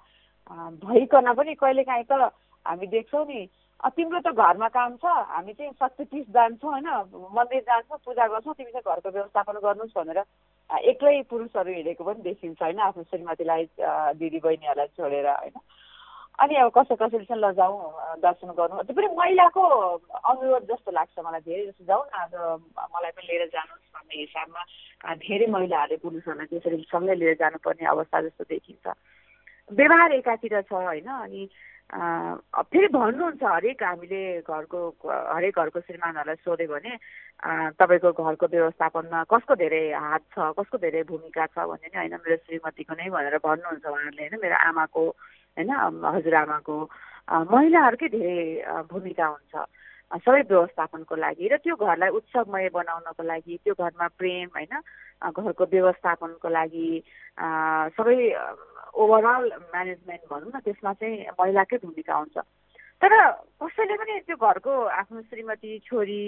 भइकन 0.81 1.33
पनि 1.35 1.55
कहिलेकाहीँ 1.55 2.05
त 2.05 2.31
हामी 2.67 2.87
देख्छौँ 2.87 3.25
नि 3.27 3.49
तिम्रो 3.79 4.21
त 4.21 4.35
घरमा 4.35 4.69
काम 4.75 4.97
छ 4.99 5.07
हामी 5.07 5.53
चाहिँ 5.55 5.73
शक्तिपीठ 5.79 6.27
जान्छौँ 6.35 6.71
होइन? 6.71 6.89
मन्दिर 7.31 7.63
जान्छौँ 7.63 7.99
पूजा 8.05 8.27
गर्छौँ 8.27 8.55
तिमी 8.59 8.71
चाहिँ 8.75 8.83
घरको 8.83 9.11
व्यवस्थापन 9.11 9.59
गर्नुहोस् 9.63 9.95
भनेर 9.95 10.19
एक्लै 10.91 11.23
पुरुषहरू 11.31 11.71
हिँडेको 11.73 12.05
पनि 12.05 12.23
देखिन्छ 12.23 12.63
होइन? 12.63 12.79
आफ्नो 12.79 13.03
श्रीमतीलाई 13.07 13.63
दिदी 14.19 14.39
बहिनीहरूलाई 14.43 14.87
छोडेर 14.99 15.27
होइन? 15.31 15.57
अनि 16.43 16.55
अब 16.55 16.71
कसै 16.75 16.95
कसैले 16.99 17.25
चाहिँ 17.31 17.43
लजाउँ 17.43 17.79
दर्शन 18.19 18.51
गर्नु। 18.59 18.83
त्यो 18.83 18.95
पनि 18.99 19.09
महिलाको 19.15 19.63
अनुरोध 20.27 20.67
जस्तो 20.71 20.91
लाग्छ 20.99 21.19
मलाई 21.19 21.41
धेरै 21.47 21.67
जस्तो। 21.71 21.85
जाउँ 21.87 22.03
न 22.03 22.15
आज 22.19 22.35
मलाई 22.95 23.11
पनि 23.15 23.27
लिएर 23.31 23.47
जानुहोस् 23.55 23.95
भन्ने 23.95 24.15
हिसाबमा 24.27 24.63
धेरै 25.23 25.47
महिलाहरूले 25.55 26.03
पुरुषहरूलाई 26.03 26.51
त्यसरी 26.51 26.83
सँगै 26.91 27.15
लिएर 27.15 27.35
जानुपर्ने 27.43 27.87
अवस्था 27.95 28.21
जस्तो 28.27 28.45
देखिन्छ। 28.55 28.87
व्यवहार 29.71 30.13
एकातिर 30.19 30.61
छ 30.67 30.73
होइन? 30.73 31.07
अनि 31.07 31.43
फेरि 31.89 32.89
भन्नुहुन्छ 32.93 33.43
हरेक 33.43 33.83
हामीले 33.83 34.21
घरको 34.45 34.81
हरेक 35.09 35.57
घरको 35.57 35.81
श्रीमानहरूलाई 35.81 36.37
सोध्यो 36.45 36.69
भने 36.69 36.93
तपाईँको 37.81 38.13
घरको 38.13 38.47
व्यवस्थापनमा 38.53 39.25
कसको 39.33 39.55
धेरै 39.57 39.81
हात 39.97 40.23
छ 40.37 40.53
कसको 40.59 40.77
धेरै 40.85 41.03
भूमिका 41.09 41.47
छ 41.49 41.65
भन्ने 41.65 41.89
नि 41.89 41.97
होइन? 41.97 42.15
मेरो 42.21 42.37
श्रीमतीको 42.45 42.93
नै 42.93 43.09
भनेर 43.09 43.37
भन्नुहुन्छ 43.41 43.85
उहाँहरूले 43.89 44.21
होइन? 44.21 44.37
मेरो 44.37 44.57
आमाको 44.69 45.03
होइन? 45.57 45.71
हजुरआमाको 46.13 46.77
महिलाहरूकै 47.57 48.09
धेरै 48.13 48.37
भूमिका 48.93 49.27
हुन्छ। 49.27 49.55
सबै 50.25 50.41
व्यवस्थापनको 50.45 51.15
लागि 51.17 51.49
र 51.49 51.57
त्यो 51.65 51.77
घरलाई 51.77 52.11
उत्सवमय 52.21 52.69
बनाउनको 52.69 53.23
लागि 53.33 53.55
त्यो 53.65 53.75
घरमा 53.81 54.07
प्रेम 54.21 54.49
होइन? 54.57 54.75
घरको 55.25 55.65
व्यवस्थापनको 55.73 56.49
लागि 56.49 56.89
सबै 57.97 58.17
ओभरअल 58.99 59.45
म्यानेजमेन्ट 59.73 60.23
भनौँ 60.31 60.51
न 60.55 60.59
त्यसमा 60.61 60.93
चाहिँ 60.93 61.27
महिलाकै 61.41 61.77
भूमिका 61.85 62.15
हुन्छ। 62.15 62.39
तर 63.03 63.13
कसैले 63.63 63.97
पनि 63.97 64.19
त्यो 64.27 64.37
घरको 64.37 64.73
आफ्नो 65.01 65.21
श्रीमती 65.23 65.79
छोरी 65.87 66.23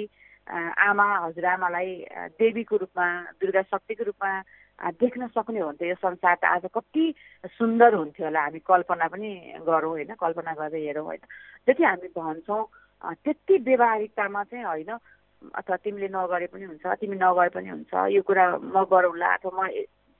आमा 0.46 1.06
हजुरआमालाई 1.26 1.90
देवीको 2.38 2.76
रूपमा 2.76 3.06
दुर्गा 3.42 3.62
शक्तिको 3.62 4.04
रूपमा 4.04 4.30
देख्न 4.96 5.26
सक्ने 5.34 5.60
हो 5.60 5.72
त 5.72 5.82
यो 5.82 5.94
संसार 5.98 6.36
त 6.40 6.44
आज 6.46 6.64
कति 6.74 7.04
सुन्दर 7.58 7.94
हुन्थ्यो 7.94 8.26
होला। 8.26 8.40
हामी 8.40 8.58
कल्पना 8.64 9.06
पनि 9.12 9.30
गरौँ 9.66 9.90
होइन 9.90 10.14
कल्पना 10.14 10.52
गरेर 10.60 10.86
हेरौँ 10.86 11.04
होइन। 11.04 11.22
जति 11.68 11.82
हामी 11.84 12.08
भन्छौँ 12.16 12.62
त्यति 13.24 13.54
व्यवहारिकतामा 13.66 14.42
चाहिँ 14.44 14.64
होइन 14.64 14.90
अथवा 15.58 15.76
तिमीले 15.84 16.08
नगरे 16.08 16.46
पनि 16.52 16.64
हुन्छ 16.64 16.86
तिमी 17.00 17.16
नगए 17.16 17.48
पनि 17.50 17.68
हुन्छ 17.68 17.92
यो 18.14 18.22
कुरा 18.22 18.44
म 18.56 18.84
गरौँला 18.88 19.28
अथवा 19.36 19.52
म 19.58 19.68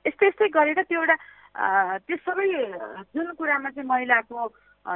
यस्तै 0.05 0.27
यस्तै 0.27 0.47
गरेर 0.49 0.81
त्यो 0.83 0.99
एउटा 0.99 1.15
त्यो 1.55 2.17
सबै 2.17 2.47
जुन 3.11 3.27
कुरामा 3.35 3.69
चाहिँ 3.69 3.87
महिलाको 3.87 4.39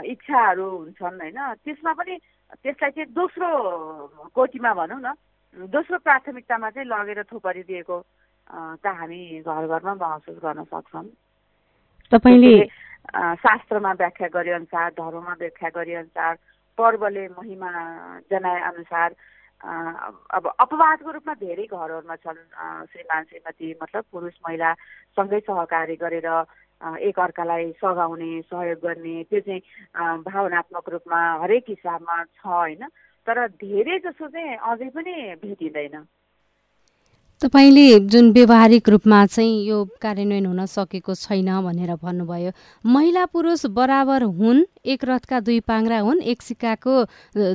इच्छाहरू 0.04 0.68
हुन्छन् 0.70 1.20
होइन 1.22 1.40
त्यसमा 1.64 1.92
पनि 1.94 2.16
त्यसलाई 2.64 2.92
चाहिँ 2.92 3.12
दोस्रो 3.12 3.50
कोटीमा 4.34 4.74
भनौँ 4.74 5.02
न 5.02 5.14
दोस्रो 5.68 5.98
प्राथमिकतामा 6.00 6.70
चाहिँ 6.70 6.88
लगेर 6.88 7.24
थुपरिदिएको 7.24 7.98
त 8.80 8.86
हामी 8.88 9.22
घर 9.42 9.68
घरमा 9.68 9.94
महसुस 9.96 10.38
गर्न 10.38 10.64
सक्छौँ। 10.64 11.06
तपाईँले 12.12 12.56
शास्त्रमा 13.36 13.92
व्याख्या 13.94 14.28
गरे 14.34 14.52
अनुसार 14.52 14.90
धर्ममा 14.96 15.34
व्याख्या 15.40 15.70
गरे 15.76 15.94
अनुसार 15.96 16.34
पर्वले 16.78 17.28
महिमा 17.38 17.72
जनाए 18.32 18.62
अनुसार 18.62 19.10
अब 19.66 20.48
अपवादको 20.60 21.12
रूपमा 21.12 21.34
धेरै 21.34 21.66
घरहरूमा 21.66 22.16
छन् 22.16 22.42
श्रीमान 22.92 23.24
श्रीमती 23.24 23.74
मतलब 23.82 24.04
पुरुष 24.12 24.34
महिला 24.48 24.74
सँगै 25.18 25.40
सहकारी 25.40 25.96
गरेर 25.96 26.28
एक 27.02 27.20
अर्कालाई 27.20 27.72
सघाउने 27.82 28.30
सहयोग 28.42 28.80
गर्ने 28.80 29.24
त्यो 29.24 29.40
चाहिँ 29.40 30.22
भावनात्मक 30.22 30.90
रूपमा 30.90 31.22
हरेक 31.42 31.66
हिसाबमा 31.70 32.24
छ 32.24 32.46
होइन? 32.46 32.86
तर 33.28 33.48
धेरै 33.58 33.98
जसो 34.00 34.28
चाहिँ 34.28 34.58
अझै 34.70 34.90
पनि 34.90 35.14
भेटिँदैन। 35.42 35.98
तपाईँले 37.42 38.00
जुन 38.08 38.32
व्यवहारिक 38.32 38.88
रूपमा 38.90 39.26
चाहिँ 39.26 39.68
यो 39.68 39.84
कार्यान्वयन 40.02 40.46
हुन 40.46 40.66
सकेको 40.66 41.14
छैन 41.16 41.50
भनेर 41.62 41.92
भन्नुभयो 42.00 42.52
महिला 42.88 43.26
पुरुष 43.28 43.66
बराबर 43.76 44.24
हुन् 44.40 44.64
एक 44.88 45.04
रथका 45.04 45.40
दुई 45.44 45.60
पाङ्रा 45.68 46.00
हुन् 46.00 46.22
एक 46.24 46.42
सिक्काको 46.42 46.96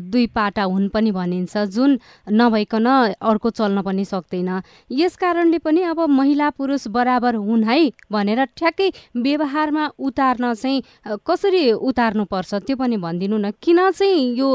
दुई 0.04 0.26
पाटा 0.36 0.62
हुन् 0.62 0.88
पनि 0.92 1.10
भनिन्छ 1.10 1.56
जुन 1.72 1.98
नभइकन 2.28 2.86
अर्को 3.16 3.50
चल्न 3.50 3.82
पनि 3.82 4.04
सक्दैन। 4.04 4.60
यस 5.00 5.16
कारणले 5.16 5.58
पनि 5.64 5.82
अब 5.88 6.00
महिला 6.12 6.50
पुरुष 6.60 6.86
बराबर 6.92 7.34
हुन् 7.40 7.64
है 7.64 7.80
भनेर 8.12 8.44
ठ्याक्कै 8.52 8.92
व्यवहारमा 9.16 9.90
उतार्न 9.98 10.54
चाहिँ 10.54 10.82
कसरी 11.26 11.70
उतार्नुपर्छ 11.72 12.54
त्यो 12.54 12.76
पनि 12.76 12.96
भनिदिनु 13.00 13.36
न 13.38 13.50
किन 13.62 13.90
चाहिँ 13.90 14.34
यो 14.36 14.48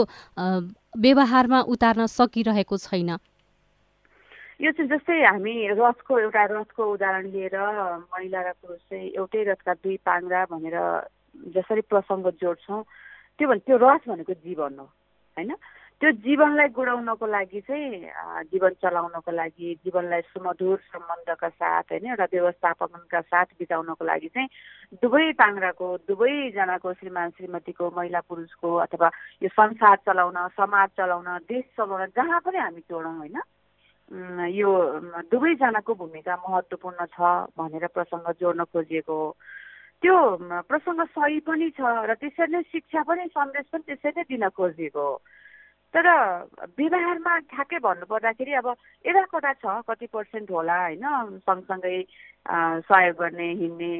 व्यवहारमा 1.01 1.59
उतार्न 1.67 2.05
सकिरहेको 2.07 2.77
छैन? 2.77 3.17
यो 4.59 4.71
चाहिँ 4.71 4.89
जस्तै 4.89 5.15
हामी 5.25 5.53
रथको 5.75 6.19
एउटा 6.19 6.43
रथको 6.47 6.83
उदाहरण 6.93 7.25
लिएर 7.27 7.55
महिला 8.07 8.41
र 8.41 8.51
पुरुष 8.55 8.79
चाहिँ 8.87 9.09
एउटै 9.11 9.43
रथका 9.43 9.73
दुई 9.83 9.97
पाङ्रा 9.99 10.43
भनेर 10.47 10.77
जसरी 11.51 11.81
प्रसङ्ग 11.91 12.29
जोड्छौँ 12.39 12.83
त्यो 13.39 13.47
भने 13.47 13.59
त्यो 13.59 13.77
रथ 13.77 14.07
भनेको 14.07 14.33
जीवन 14.33 14.79
हो 14.79 14.85
होइन? 15.37 15.51
त्यो 16.01 16.11
जीवनलाई 16.23 16.67
गुडाउनको 16.71 17.25
लागि 17.27 17.61
चाहिँ 17.67 17.99
जीवन 18.47 18.71
चलाउनको 18.79 19.31
लागि 19.31 19.73
जीवनलाई 19.83 20.21
सुमधुर 20.31 20.77
सम्बन्धका 20.87 21.49
साथ 21.49 21.91
होइन? 21.91 22.07
एउटा 22.07 22.27
व्यवस्थापनका 22.31 23.21
साथ 23.21 23.59
बिताउनको 23.59 24.05
लागि 24.05 24.27
चाहिँ 24.27 24.47
दुवै 25.03 25.31
पाङ्राको 25.35 25.87
दुवैजनाको 26.07 26.93
श्रीमान 26.93 27.29
श्रीमतीको 27.35 27.91
महिला 27.91 28.19
पुरुषको 28.29 28.75
अथवा 28.87 29.11
यो 29.43 29.49
संसार 29.51 29.97
चलाउन 30.07 30.47
समाज 30.55 30.89
चलाउन 30.97 31.29
देश 31.43 31.63
चलाउन 31.75 32.05
जहाँ 32.15 32.39
पनि 32.39 32.57
हामी 32.57 32.81
जोडौँ 32.87 33.15
होइन? 33.17 33.39
यो 34.11 34.71
दुवैजनाको 35.31 35.93
भूमिका 35.95 36.35
महत्त्वपूर्ण 36.47 37.05
छ 37.09 37.17
भनेर 37.57 37.87
प्रसङ्ग 37.89 38.31
जोड्न 38.39 38.63
खोजिएको 38.69 39.13
हो। 39.13 39.31
त्यो 40.01 40.15
प्रसङ्ग 40.69 41.01
सही 41.09 41.39
पनि 41.41 41.69
छ 41.73 41.81
र 42.05 42.13
त्यसरी 42.13 42.51
नै 42.53 42.61
शिक्षा 42.69 43.01
पनि 43.01 43.25
सन्देश 43.33 43.65
पनि 43.71 43.83
त्यसरी 43.87 44.13
नै 44.17 44.23
दिन 44.29 44.49
खोजिएको 44.49 45.01
हो। 45.01 45.21
तर 45.93 46.07
व्यवहारमा 46.77 47.33
ठ्याक्कै 47.49 47.79
भन्नुपर्दाखेरि 47.79 48.53
अब 48.53 48.67
एउटा 49.05 49.25
कता 49.33 49.53
छ 49.53 49.65
कति 49.89 50.07
पर्सेन्ट 50.13 50.51
होला 50.51 50.77
होइन 50.81 51.05
सँगसँगै 51.41 51.97
सहयोग 52.85 53.15
गर्ने 53.17 53.47
हिँड्ने 53.61 53.93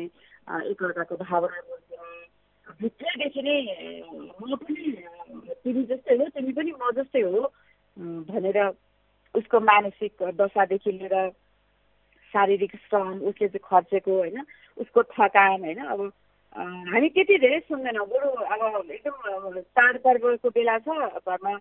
एकअर्काको 0.70 1.16
भावना 1.18 1.60
भित्रैदेखि 2.82 3.42
नै 3.42 3.58
म 4.42 4.56
पनि 4.56 4.86
तिमी 5.64 5.84
जस्तै 5.90 6.16
हो 6.16 6.26
तिमी 6.30 6.52
पनि 6.54 6.72
म 6.72 6.92
जस्तै 6.94 7.22
हो 7.22 7.42
भनेर 8.30 8.60
उसको 9.38 9.60
मानसिक 9.60 10.24
दशादेखि 10.40 10.92
लिएर 10.92 11.16
शारीरिक 12.34 12.76
श्रम 12.76 13.20
उसले 13.30 13.48
चाहिँ 13.48 13.64
खर्चेको 13.64 14.12
होइन 14.12 14.38
उसको 14.78 15.04
थकान 15.12 15.64
होइन 15.64 15.80
अब 15.86 16.02
हामी 16.56 17.10
त्यति 17.10 17.38
धेरै 17.38 17.60
सुन्दैनौँ। 17.60 18.08
बरु 18.08 18.30
अब 18.30 18.92
एकदम 18.92 19.60
चाडपर्वको 19.76 20.50
बेला 20.50 20.78
छ 20.80 20.88
घरमा 21.20 21.54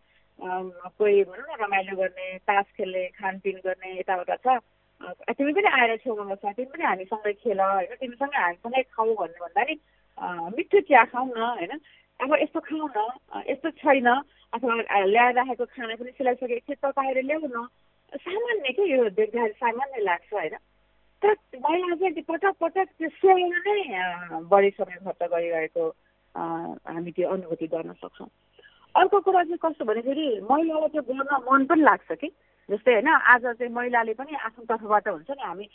कोही 0.98 1.22
भनौँ 1.24 1.46
न 1.46 1.62
रमाइलो 1.62 1.96
गर्ने 1.96 2.26
तास 2.46 2.66
खेल्ने 2.76 3.02
खानपिन 3.18 3.56
गर्ने 3.64 3.90
यताउता 3.98 4.36
छ। 4.36 4.58
तिमी 5.34 5.52
पनि 5.52 5.68
आएर 5.78 5.96
छेउमा 6.02 6.24
बस्छ 6.30 6.44
तिमी 6.46 6.70
पनि 6.70 6.84
हामीसँगै 6.84 7.32
खेल 7.42 7.60
होइन? 7.60 7.94
तिमीसँगै 8.00 8.38
हामीसँगै 8.38 8.82
खाऊ 8.94 9.14
भन्नु 9.14 9.38
भन्दा 9.44 9.62
नि 9.62 9.74
मिठो 10.56 10.80
चिया 10.80 11.04
खाऊ 11.10 11.26
न 11.26 11.38
होइन? 11.38 11.72
अब 12.20 12.30
यस्तो 12.42 12.60
खाऊ 12.62 12.86
न 12.96 13.42
यस्तो 13.50 13.70
छैन। 13.82 14.08
अथवा 14.54 15.04
ल्याएर 15.04 15.34
राखेको 15.34 15.64
खाना 15.66 15.94
पनि 15.94 16.10
सिलाइसके 16.12 16.54
एकखेप 16.54 16.86
बाहिर 16.92 17.22
ल्याउ 17.22 17.46
न 17.46 17.66
सामान्य 18.18 18.72
के 18.72 18.84
यो 18.86 19.08
देख्दाखेरि 19.10 19.52
सामान्य 19.56 20.00
लाग्छ 20.02 20.32
होइन 20.32 20.56
तर 21.22 21.34
महिला 21.58 21.94
चाहिँ 21.96 22.22
पटक 22.22 22.54
पटक 22.60 22.88
त्यो 22.94 23.08
सेवामा 23.10 23.58
नै 23.66 24.42
बढी 24.46 24.70
समय 24.72 24.98
खर्च 25.04 25.30
गरिरहेको 25.30 25.88
हामी 26.34 27.10
त्यो 27.10 27.28
अनुभूति 27.28 27.66
गर्न 27.66 27.92
सक्छौँ 27.94 28.28
अर्को 28.94 29.20
कुरा 29.20 29.42
चाहिँ 29.42 29.58
कस्तो 29.58 29.84
भनेखेरि 29.84 30.26
महिलालाई 30.44 30.88
त्यो 30.88 31.02
गर्न 31.04 31.42
मन 31.42 31.64
पनि 31.64 31.82
लाग्छ 31.82 32.12
कि 32.14 32.28
जस्तै 32.68 32.92
होइन 32.92 33.08
आज 33.08 33.42
चाहिँ 33.44 33.72
महिलाले 33.72 34.14
पनि 34.14 34.36
आफ्नो 34.40 34.64
तर्फबाट 34.66 35.08
हुन्छ 35.08 35.30
नि 35.32 35.42
हामी 35.42 35.68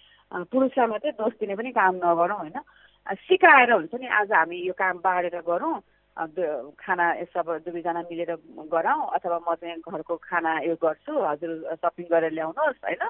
पुरुषलाई 0.48 0.88
मात्रै 0.88 1.12
दोष 1.14 1.34
दिने 1.40 1.56
पनि 1.56 1.72
काम 1.74 1.96
नगरौँ 1.98 2.38
होइन 2.38 2.60
सिकाएर 3.22 3.72
हुन्छ 3.72 3.94
नि 3.96 4.08
आज 4.16 4.32
हामी 4.34 4.58
यो 4.64 4.74
काम 4.74 4.98
बाँडेर 5.00 5.42
गरौँ 5.44 5.76
खाना 6.20 7.06
सब 7.32 7.48
दुवैजना 7.66 8.02
मिलेर 8.12 8.36
गरौँ 8.68 9.00
अथवा 9.16 9.40
म 9.40 9.56
चाहिँ 9.56 9.80
घरको 9.80 10.16
खाना 10.20 10.52
यो 10.68 10.76
गर्छु 10.76 11.14
हजुर 11.16 11.52
सपिङ 11.80 12.06
गरेर 12.12 12.32
ल्याउनुहोस् 12.34 12.84
होइन। 12.84 13.04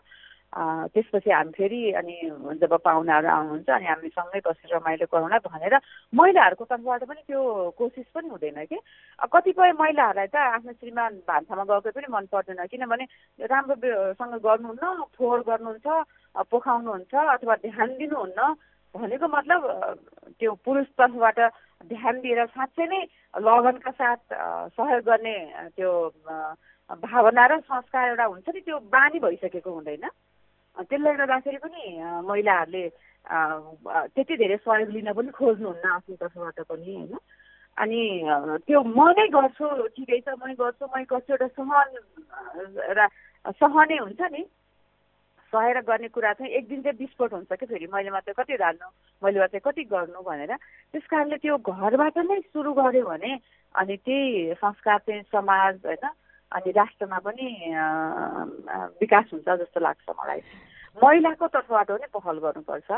त्यसपछि 0.94 1.30
हामी 1.30 1.52
फेरि 1.54 1.80
अनि 1.94 2.16
जब 2.58 2.74
पाहुनाहरू 2.82 3.28
आउनुहुन्छ 3.30 3.70
अनि 3.70 3.86
हामी 3.86 4.10
सँगै 4.10 4.40
बसेर 4.42 4.76
रमाइलो 4.76 5.06
गरौँला 5.14 5.38
भनेर 5.46 5.76
महिलाहरूको 6.14 6.66
तर्फबाट 6.66 7.04
पनि 7.06 7.22
त्यो 7.30 7.42
कोसिस 7.78 8.08
पनि 8.14 8.30
हुँदैन 8.30 8.66
कि। 8.66 8.78
कतिपय 9.30 9.72
महिलाहरूलाई 9.78 10.28
त 10.28 10.36
आफ्नो 10.58 10.74
श्रीमान 10.74 11.22
भान्सामा 11.30 11.64
गएको 11.70 11.90
पनि 11.94 12.08
मन 12.10 12.26
पर्दैन 12.34 12.66
किनभने 12.66 13.06
राम्रोसँग 13.46 14.34
गर्नुहुन्न 14.42 14.86
फोहोर 15.18 15.40
गर्नुहुन्छ 15.50 15.88
पोखाउनुहुन्छ 16.50 17.14
अथवा 17.14 17.56
ध्यान 17.66 17.90
दिनुहुन्न 17.98 18.42
भनेको 18.96 19.28
मतलब 19.30 19.62
त्यो 20.40 20.52
पुरुष 20.66 20.88
तर्फबाट 20.98 21.40
ध्यान 21.88 22.20
दिएर 22.22 22.46
साँच्चै 22.46 22.86
नै 22.86 23.02
लगनका 23.40 23.92
साथ 23.92 24.22
सहयोग 24.76 25.04
गर्ने 25.04 25.36
त्यो 25.76 25.92
भावना 26.90 27.46
र 27.48 27.60
संस्कार 27.64 28.08
एउटा 28.10 28.26
हुन्छ 28.26 28.48
नि 28.56 28.60
त्यो 28.68 28.80
बानी 28.92 29.20
भइसकेको 29.20 29.72
हुँदैन। 29.72 30.06
त्यसले 30.78 31.14
गर्दाखेरि 31.16 31.58
पनि 31.64 31.82
महिलाहरूले 32.28 32.84
त्यति 34.12 34.36
धेरै 34.38 34.58
सहयोग 34.58 34.90
लिन 34.92 35.12
पनि 35.14 35.32
खोज्नुहुन्न 35.32 35.86
आफ्नो 35.88 36.16
तर्फबाट 36.20 36.60
पनि 36.68 36.96
होइन? 36.96 37.16
अनि 37.78 38.02
त्यो 38.68 38.80
म 38.84 39.00
नै 39.16 39.28
गर्छु 39.32 39.66
ठिकै 39.96 40.20
छ 40.20 40.36
मै 40.36 40.54
गर्छु 40.60 40.86
मै 40.92 41.04
गर्छु 41.08 41.32
एउटा 41.34 41.48
सहन 41.56 41.88
एउटा 42.92 43.08
सहनै 43.56 43.98
हुन्छ 44.04 44.22
नि। 44.36 44.44
सहेर 45.54 45.80
गर्ने 45.82 46.08
कुरा 46.12 46.34
चाहिँ 46.34 46.52
एक 46.54 46.68
दिन 46.68 46.82
चाहिँ 46.84 46.98
विस्फोट 47.00 47.34
हुन्छ 47.34 47.52
कि 47.54 47.66
फेरि? 47.66 47.88
मैले 47.88 48.12
मात्रै 48.12 48.34
कति 48.36 48.58
धान्नु 48.58 48.88
मैले 49.24 49.40
मात्रै 49.40 49.60
कति 49.60 49.84
गर्नु 49.92 50.22
भनेर 50.24 50.54
त्यस 50.92 51.06
कारणले 51.12 51.38
त्यो 51.44 51.58
घरबाट 51.60 52.18
नै 52.30 52.40
सुरु 52.52 52.72
गऱ्यो 52.74 53.06
भने 53.06 53.32
अनि 53.76 53.96
त्यही 54.06 54.54
संस्कार 54.64 54.98
चाहिँ 55.06 55.24
समाज 55.32 55.86
होइन 55.86 56.06
अनि 56.52 56.72
राष्ट्रमा 56.72 57.20
पनि 57.28 57.48
विकास 59.02 59.26
हुन्छ 59.34 59.48
जस्तो 59.62 59.80
लाग्छ 59.80 60.08
मलाई। 60.10 60.42
महिलाको 60.98 61.48
तर्फबाट 61.48 61.88
पनि 61.92 62.08
पहल 62.16 62.38
गर्नुपर्छ। 62.44 62.90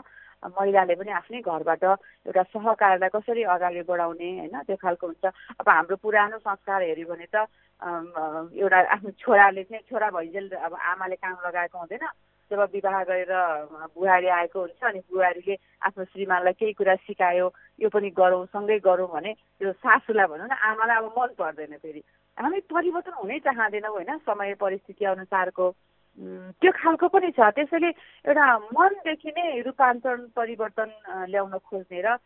महिलाले 0.42 0.96
पनि 0.96 1.12
आफ्नै 1.12 1.42
घरबाट 1.42 1.84
एउटा 1.84 2.44
सहकारलाई 2.54 3.10
कसरी 3.14 3.44
अगाडि 3.56 3.82
बढाउने 3.90 4.30
होइन 4.40 4.56
त्यो 4.64 4.78
खालको 4.80 5.06
हुन्छ। 5.08 5.26
अब 5.60 5.68
हाम्रो 5.70 5.96
पुरानो 6.00 6.38
संस्कार 6.40 6.82
हेऱ्यो 6.82 7.06
भने 7.12 7.28
त 7.28 7.46
एउटा 8.56 8.80
आफ्नो 8.96 9.12
छोराले 9.22 9.64
चाहिँ 9.68 9.84
छोरा 9.90 10.10
भइजेल 10.16 10.46
अब 10.56 10.74
आमाले 10.74 11.16
काम 11.20 11.36
लगाएको 11.46 11.78
हुँदैन। 11.78 12.06
जब 12.52 12.62
विवाह 12.74 13.04
गरेर 13.04 13.34
बुहारी 13.96 14.28
आएको 14.28 14.60
हुन्छ 14.60 14.84
अनि 14.84 15.00
बुहारीले 15.08 15.56
आफ्नो 15.82 16.04
श्रीमानलाई 16.04 16.54
केही 16.54 16.74
कुरा 16.74 16.96
सिकायो 17.08 17.48
यो 17.80 17.90
पनि 17.90 18.10
गरौँ 18.12 18.46
सँगै 18.52 18.80
गरौँ 18.84 19.08
भने 19.08 19.32
त्यो 19.34 19.72
सासूलाई 19.80 20.28
भनौँ 20.28 20.48
न 20.48 20.52
आमालाई 20.52 20.98
अब 20.98 21.14
मन 21.18 21.30
पर्दैन 21.40 21.78
फेरि। 21.80 22.04
हामी 22.38 22.60
परिवर्तन 22.68 23.14
हुनै 23.14 23.40
चाहँदैनौँ 23.40 23.92
होइन 23.92 24.18
समय 24.28 24.54
परिस्थिति 24.60 25.06
अनुसारको। 25.06 25.72
त्यो 26.60 26.72
खालको 26.76 27.08
पनि 27.08 27.32
छ। 27.32 27.40
त्यसैले 27.56 27.90
एउटा 28.28 28.46
मनदेखि 28.76 29.32
नै 29.32 29.62
रूपान्तरण 29.62 30.22
परिवर्तन 30.36 30.90
ल्याउन 31.32 31.58
खोज्ने 31.58 32.02
र 32.04 32.20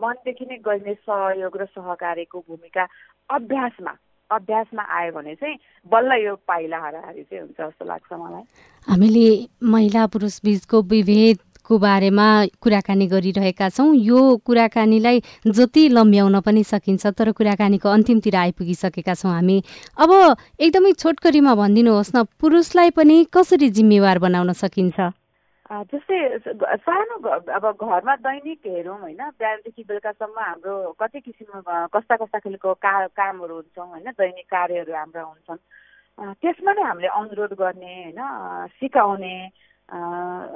मनदेखि 0.00 0.44
नै 0.48 0.56
गर्ने 0.64 0.94
सहयोग 1.04 1.56
र 1.56 1.64
सहकार्यको 1.76 2.38
भूमिका 2.48 2.84
अभ्यासमा 3.30 3.92
अभ्यासमा 4.30 4.82
आयो 4.82 5.12
भने 5.12 5.34
चाहिँ 5.34 5.56
बल्ल 5.90 6.12
यो 6.24 6.34
पाइला 6.48 6.78
हाराहारी 6.78 7.22
चाहिँ 7.22 7.42
हुन्छ 7.42 7.60
जस्तो 7.60 7.84
लाग्छ 7.84 8.12
मलाई। 8.12 8.42
हामीले 8.88 9.28
महिला 9.64 10.06
पुरुष 10.06 10.40
बिचको 10.44 10.82
विभेद 10.82 11.38
को 11.64 11.78
बारेमा 11.78 12.26
कुराकानी 12.60 13.06
गरिरहेका 13.06 13.68
छौँ। 13.68 13.94
यो 13.94 14.20
कुराकानीलाई 14.44 15.22
जति 15.46 15.88
लम्ब्याउन 15.88 16.40
पनि 16.40 16.64
सकिन्छ 16.64 17.06
तर 17.06 17.32
कुराकानीको 17.32 17.88
अन्तिमतिर 17.88 18.36
आइपुगिसकेका 18.36 19.14
छौँ 19.14 19.32
हामी। 19.32 19.62
अब 19.96 20.10
एकदमै 20.60 20.92
छोटकरीमा 20.92 21.54
भनिदिनुहोस् 21.54 22.14
न 22.16 22.24
पुरुषलाई 22.40 22.90
पनि 22.90 23.16
कसरी 23.32 23.68
जिम्मेवार 23.70 24.18
बनाउन 24.18 24.52
सकिन्छ? 24.52 25.12
जस्तै 25.68 26.18
सानो 26.78 27.16
अब 27.52 27.64
घरमा 27.76 28.14
दैनिक 28.18 28.60
हेरौँ 28.66 28.98
होइन 28.98 29.20
बिहानदेखि 29.36 29.82
बेलुकासम्म 29.84 30.38
हाम्रो 30.40 30.74
कति 30.96 31.20
किसिमको 31.20 31.60
कस्ता 31.92 32.16
कस्ता 32.16 32.38
खालको 32.40 32.72
का 32.74 32.92
कामहरू 33.12 33.54
हुन्छौँ 33.54 33.86
होइन 33.86 34.08
दैनिक 34.16 34.46
कार्यहरू 34.48 34.92
हाम्रा 34.94 35.22
हुन्छन्। 35.22 35.60
त्यसमा 36.40 36.72
नै 36.72 36.82
हामीले 36.82 37.08
अनुरोध 37.10 37.52
गर्ने 37.54 37.94
होइन 38.16 38.20
सिकाउने 38.80 39.36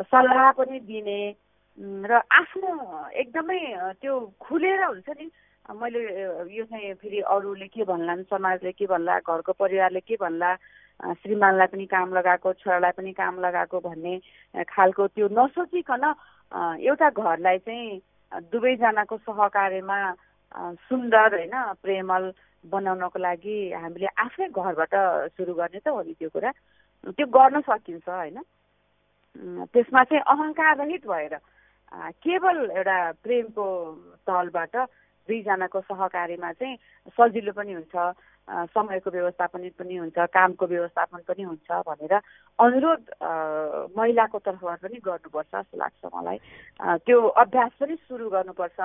सल्लाह 0.08 0.50
पनि 0.56 0.80
दिने 0.80 1.20
र 2.08 2.12
आफ्नो 2.32 2.72
एकदमै 3.12 3.60
त्यो 4.00 4.14
खुलेर 4.40 4.80
हुन्छ 4.82 5.08
नि 5.12 5.26
मैले 5.72 6.00
यो 6.50 6.64
चाहिँ 6.64 6.94
फेरि 6.94 7.20
अरूले 7.28 7.68
के 7.68 7.84
भन्लान् 7.84 8.24
समाजले 8.32 8.72
के 8.72 8.86
भन्ला 8.88 9.18
घरको 9.20 9.52
परिवारले 9.52 10.00
के 10.00 10.16
भन्ला 10.16 10.56
श्रीमानलाई 11.02 11.66
पनि 11.66 11.86
काम 11.86 12.14
लगाएको 12.14 12.52
छोरालाई 12.52 12.92
पनि 12.96 13.12
काम 13.12 13.40
लगाएको 13.40 13.80
भन्ने 13.80 14.14
खालको 14.64 15.06
त्यो 15.08 15.28
नसोचिकन 15.30 16.04
एउटा 16.80 17.08
घरलाई 17.10 17.58
चाहिँ 17.58 18.00
दुवैजनाको 18.52 19.16
सहकार्यमा 19.18 19.98
सुन्दर 20.86 21.34
होइन 21.34 21.56
प्रेमल 21.82 22.32
बनाउनको 22.64 23.18
लागि 23.18 23.58
हामीले 23.74 24.08
आफ्नै 24.16 24.48
घरबाट 24.48 24.94
सुरु 25.34 25.54
गर्ने 25.54 25.80
त 25.80 25.88
हो 25.88 26.02
नि 26.02 26.14
त्यो 26.14 26.28
कुरा। 26.30 26.50
त्यो 27.10 27.26
गर्न 27.26 27.60
सकिन्छ 27.66 28.08
होइन? 28.08 28.38
त्यसमा 29.72 30.02
चाहिँ 30.04 30.22
अहङ्कार 30.22 30.76
रहित 30.78 31.06
भएर 31.06 31.34
केवल 32.22 32.58
एउटा 32.70 32.98
प्रेमको 33.22 33.66
तलबाट 34.26 34.76
दुईजनाको 35.28 35.80
सहकार्यमा 35.80 36.52
चाहिँ 36.52 36.76
सजिलो 37.16 37.52
पनि 37.52 37.72
हुन्छ। 37.72 37.94
समयको 38.48 39.10
व्यवस्थापन 39.10 39.68
पनि 39.78 39.96
हुन्छ 39.96 40.18
कामको 40.18 40.66
व्यवस्थापन 40.66 41.20
पनि 41.28 41.42
हुन्छ 41.42 41.70
भनेर 41.86 42.14
अनुरोध 42.58 43.02
महिलाको 43.96 44.38
तर्फबाट 44.38 44.80
पनि 44.82 44.98
गर्नुपर्छ 44.98 45.54
जस्तो 45.54 45.78
लाग्छ 45.78 46.02
मलाई। 46.14 46.38
त्यो 47.06 47.18
अभ्यास 47.22 47.72
पनि 47.80 47.94
सुरु 48.08 48.28
गर्नुपर्छ 48.30 48.80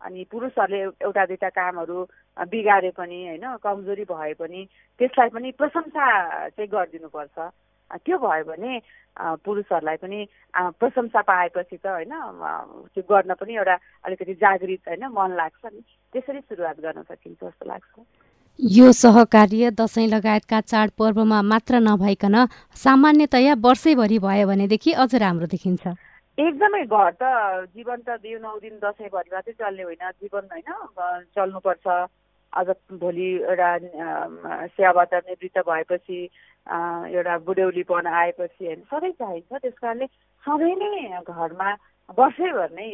अनि 0.00 0.24
पुरुषहरूले 0.32 0.80
एउटा 1.04 1.24
दुइटा 1.26 1.48
कामहरू 1.54 1.98
बिगारे 2.50 2.90
पनि 2.96 3.18
होइन 3.26 3.46
कमजोरी 3.62 4.04
भए 4.04 4.32
पनि 4.40 4.60
त्यसलाई 5.00 5.28
पनि 5.28 5.50
प्रशंसा 5.60 6.06
चाहिँ 6.48 6.70
गरिदिनुपर्छ। 6.72 7.38
त्यो 8.02 8.16
भयो 8.18 8.44
भने 8.48 8.80
पुरुषहरूलाई 9.44 9.96
पनि 10.02 10.20
प्रशंसा 10.80 11.20
पाएपछि 11.20 11.76
त 11.76 11.86
होइन 11.86 12.14
त्यो 12.90 13.02
गर्न 13.04 13.34
पनि 13.36 13.52
एउटा 13.54 13.76
अलिकति 14.08 14.34
जागृत 14.40 14.88
होइन 14.88 15.04
मन 15.12 15.36
लाग्छ 15.36 15.64
नि। 15.68 15.80
त्यसरी 16.12 16.40
सुरुवात 16.40 16.80
गर्न 16.80 17.02
सकिन्छ 17.04 17.40
जस्तो 17.44 17.68
लाग्छ। 17.68 17.94
यो 18.60 18.90
सहकार्य 18.92 19.70
दसैँ 19.70 20.06
लगायतका 20.08 20.60
चाडपर्वमा 20.62 21.40
मात्र 21.42 21.80
नभइकन 21.82 22.36
सामान्यतया 22.76 23.54
वर्षैभरि 23.58 24.18
भयो 24.18 24.46
भनेदेखि 24.46 24.92
अझ 24.94 25.14
राम्रो 25.14 25.46
देखिन्छ। 25.50 25.86
एकदमै 26.38 26.82
घर 26.84 27.10
त 27.18 27.24
जीवन 27.74 27.98
त 28.06 28.22
यो 28.22 28.38
नौ 28.38 28.54
दिन 28.62 28.78
दसैँभरि 28.78 29.30
मात्रै 29.34 29.54
चल्ने 29.58 29.82
होइन 29.82 30.04
जीवन 30.22 30.44
होइन। 30.52 30.70
चल्नुपर्छ। 31.34 31.86
अझ 32.52 32.68
भोलि 33.02 33.30
एउटा 33.42 33.70
सेवाबाट 34.76 35.14
निवृत्त 35.14 35.58
भएपछि 35.68 36.20
एउटा 37.18 37.38
बुढ्यौलीपन 37.46 38.06
आएपछि 38.06 38.64
होइन 38.64 38.80
सधैँ 38.92 39.12
चाहिन्छ। 39.18 39.52
त्यस 39.52 39.76
कारणले 39.82 40.06
सधैँ 40.44 40.74
नै 40.76 41.20
घरमा 41.26 41.70
वर्षैभर 42.18 42.68
नै 42.78 42.88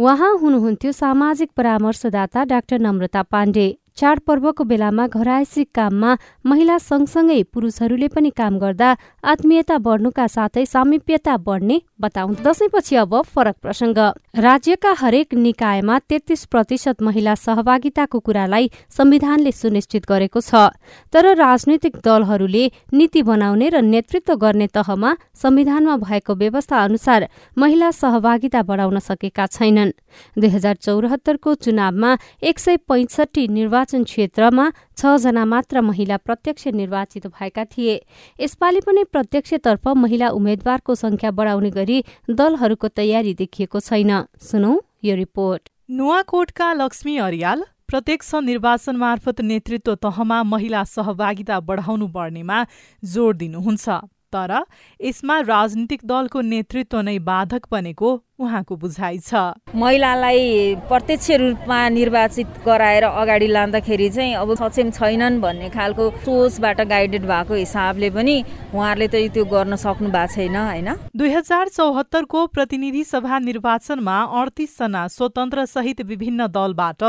उहाँ 0.00 0.32
हुनुहुन्थ्यो 0.38 0.92
सामाजिक 0.92 1.50
परामर्शदाता 1.56 2.44
डाक्टर 2.44 2.78
नम्रता 2.80 3.22
पाण्डे। 3.22 3.66
चाडपर्वको 3.98 4.64
बेलामा 4.64 5.06
घरायसी 5.08 5.64
काममा 5.74 6.16
महिला 6.46 6.76
सँगसँगै 6.80 7.42
पुरुषहरूले 7.52 8.08
पनि 8.08 8.30
काम 8.30 8.58
गर्दा 8.58 8.90
आत्मीयता 9.24 9.78
बढ्नुका 9.78 10.26
साथै 10.26 10.64
सामिप्यता 10.66 11.36
बढ्ने 11.38 11.80
बताउ 12.00 12.34
दसैँपछि 12.42 12.96
अब 12.96 13.12
फरक 13.24 13.56
प्रसङ्ग। 13.62 13.98
राज्यका 14.38 14.92
हरेक 14.98 15.34
निकायमा 15.36 15.98
तेत्तीस 16.08 16.44
प्रतिशत 16.46 17.02
महिला 17.02 17.34
सहभागिताको 17.36 18.18
कुरालाई 18.18 18.70
संविधानले 18.90 19.52
सुनिश्चित 19.52 20.06
गरेको 20.08 20.40
छ। 20.40 20.72
तर 21.12 21.34
राजनैतिक 21.36 21.96
दलहरूले 22.04 22.64
नीति 22.92 23.22
बनाउने 23.22 23.68
र 23.68 23.80
नेतृत्व 23.84 24.34
गर्ने 24.36 24.66
तहमा 24.68 25.16
संविधानमा 25.34 25.96
भएको 25.98 26.34
व्यवस्था 26.34 26.76
अनुसार 26.84 27.28
महिला 27.56 27.90
सहभागिता 27.92 28.62
बढाउन 28.62 28.98
सकेका 29.00 29.46
छैनन्। 29.48 29.92
दुई 30.38 30.48
हजार 30.48 30.74
चौरात्तरको 30.76 31.54
चुनावमा 31.54 32.16
एक 32.42 32.58
सय 32.58 32.76
पैंसठी 32.88 33.46
निर्वाचन 33.48 34.04
क्षेत्रमा 34.04 34.70
छजना 34.96 35.44
मात्र 35.44 35.80
महिला 35.80 36.16
प्रत्यक्ष 36.16 36.66
निर्वाचित 36.68 37.26
भएका 37.26 37.64
थिए। 37.64 37.94
यसपालि 38.40 38.80
पनि 38.80 39.04
प्रत्यक्षतर्फ 39.04 39.88
महिला 39.96 40.28
उम्मेद्वारको 40.28 40.94
संख्या 40.94 41.30
बढाउने 41.30 41.70
गरी 41.70 42.04
दलहरूको 42.30 42.88
तयारी 42.88 43.34
देखिएको 43.34 43.80
छैन। 43.80 44.22
सुनौ 44.42 44.78
यो 45.04 45.14
रिपोर्ट। 45.16 45.68
नुवाकोटका 45.90 46.72
लक्ष्मी 46.72 47.16
अरियाल 47.18 47.64
प्रत्यक्ष 47.88 48.34
निर्वाचन 48.34 48.96
मार्फत 48.96 49.40
नेतृत्व 49.40 49.94
तहमा 49.94 50.42
महिला 50.42 50.82
सहभागिता 50.84 51.60
बढाउनु 51.60 52.06
पर्नेमा 52.08 52.64
जोड़ 53.04 53.36
दिनुहुन्छ। 53.36 53.88
तर 54.34 54.64
यसमा 55.00 55.38
राजनीतिक 55.46 56.00
दलको 56.04 56.40
नेतृत्व 56.40 57.00
नै 57.00 57.18
बाधक 57.20 57.66
बनेको 57.70 58.10
उहाँको 58.42 58.76
बुझाइ 58.76 59.18
छ। 59.18 59.34
महिलालाई 59.76 60.74
प्रत्यक्ष 60.88 61.30
रूपमा 61.40 61.78
निर्वाचित 61.88 62.46
गराएर 62.66 63.04
अगाडि 63.04 63.46
लाँदाखेरि 63.46 64.08
चाहिँ 64.10 64.34
अब 64.34 64.54
सक्षम 64.54 64.90
छैनन् 64.90 65.40
भन्ने 65.40 65.68
खालको 65.70 66.08
सोचबाट 66.24 66.80
गाइडेड 66.90 67.22
भएको 67.22 67.54
हिसाबले 67.54 68.10
पनि 68.10 68.36
उहाँहरूले 68.74 69.08
त 69.08 69.30
त्यो 69.30 69.44
गर्न 69.44 69.76
सक्नु 69.76 70.10
भएको 70.10 70.34
छैन 70.34 70.56
होइन? 70.56 70.88
दुई 71.16 71.30
हजार 71.30 71.68
चौहत्तरको 71.68 72.46
प्रतिनिधि 72.46 73.04
सभा 73.04 73.38
निर्वाचनमा 73.38 74.18
जना 74.58 75.06
स्वतन्त्र 75.08 75.64
सहित 75.66 76.00
विभिन्न 76.02 76.46
दलबाट 76.46 77.02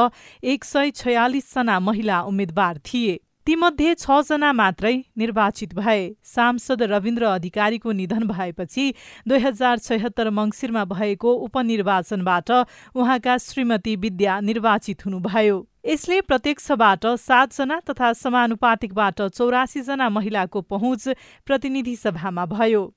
एक 0.44 0.64
सय 0.64 0.92
छयालिसजना 0.92 1.80
महिला 1.80 2.22
उम्मेद्वार 2.24 2.78
थिए। 2.78 3.20
तीमध्ये 3.48 3.94
छजना 4.00 4.52
मात्रै 4.52 4.94
निर्वाचित 5.18 5.74
भए। 5.76 6.10
सांसद 6.26 6.82
रविन्द्र 6.82 7.26
अधिकारीको 7.26 7.92
निधन 7.92 8.24
भएपछि 8.28 8.94
दुई 9.28 9.40
हजार 9.40 9.80
छयत्तर 9.80 10.30
मङ्सिरमा 10.30 10.84
भएको 10.86 11.34
उपनिर्वाचनबाट 11.48 12.52
उहाँका 12.96 13.38
श्रीमती 13.38 13.96
विद्या 13.96 14.40
निर्वाचित 14.40 15.06
हुनुभयो। 15.06 15.62
यसले 15.86 16.22
प्रत्यक्षबाट 16.22 17.06
सातजना 17.20 17.80
तथा 17.90 18.14
समानुपातिकबाट 18.14 19.22
चौरासीजना 19.22 20.10
महिलाको 20.10 20.62
पहुँच 20.62 21.08
प्रतिनिधि 21.46 21.96
सभामा 21.96 22.46
भयो। 22.48 22.94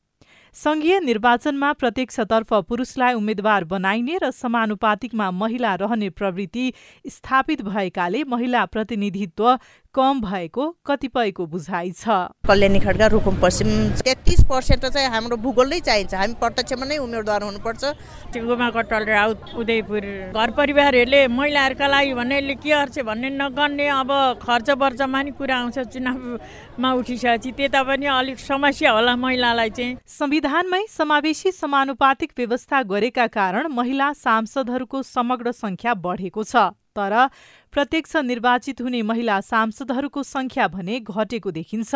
संघीय 0.55 0.99
निर्वाचनमा 1.01 1.73
प्रत्यक्षतर्फ 1.73 2.53
पुरुषलाई 2.69 3.15
उम्मेद्वार 3.15 3.65
बनाइने 3.65 4.17
र 4.23 4.31
समानुपातिकमा 4.31 5.31
महिला 5.31 5.75
रहने 5.75 6.09
प्रवृत्ति 6.11 6.73
स्थापित 7.07 7.63
भएकाले 7.63 8.23
महिला 8.25 8.65
प्रतिनिधित्व 8.65 9.59
कम 9.97 10.21
भएको 10.21 10.65
कतिपयको 10.87 11.45
बुझाइ 11.49 11.91
छ। 11.91 12.05
कल्याणी 12.45 12.81
खड्का 12.81 13.07
रुकुम 13.09 13.37
पश्चिम 13.41 13.69
तेत्तिस 13.97 14.41
पर्सेन्ट 14.45 14.85
चाहिँ 14.87 15.09
हाम्रो 15.09 15.37
भूगोल 15.41 15.69
नै 15.73 15.81
चाहिन्छ। 15.81 16.15
हामी 16.15 16.35
प्रत्यक्षमा 16.37 16.85
नै 16.85 16.97
उम्मेदवार 17.01 17.43
हुनुपर्छ। 17.43 17.85
गोमा 18.37 18.69
कटल 18.77 19.05
राउत 19.09 19.57
उदयपुर 19.57 20.05
घर 20.37 20.51
परिवारहरूले 20.53 21.21
महिलाहरूका 21.33 21.87
लागि 21.89 22.13
भन्नेले 22.13 22.55
के 22.61 22.69
गर्छ 22.69 22.99
भन्ने 23.09 23.31
नगर्ने 23.41 23.89
अब 23.97 24.13
खर्च 24.45 24.71
वर्चमा 24.77 25.23
नि 25.23 25.31
कुरा 25.33 25.57
आउँछ 25.57 25.79
चुनावमा 25.89 26.93
उठिसकेपछि 26.93 27.51
त्यता 27.57 27.83
पनि 27.89 28.07
अलिक 28.21 28.39
समस्या 28.39 28.93
होला 28.93 29.17
महिलालाई 29.17 29.71
चाहिँ। 29.73 29.97
संविधानमै 30.05 30.85
समावेशी 30.93 31.53
समानुपातिक 31.57 32.31
व्यवस्था 32.37 32.83
गरेका 32.85 33.27
कारण 33.33 33.73
महिला 33.73 34.13
सांसदहरूको 34.13 35.03
समग्र 35.03 35.53
संख्या 35.57 35.95
बढेको 35.97 36.45
छ। 36.45 36.77
तर 36.97 37.13
प्रत्यक्ष 37.77 38.15
निर्वाचित 38.25 38.81
हुने 38.81 39.01
महिला 39.03 39.41
सांसदहरूको 39.43 40.23
संख्या 40.25 40.67
भने 40.69 40.99
घटेको 41.01 41.51
देखिन्छ। 41.51 41.95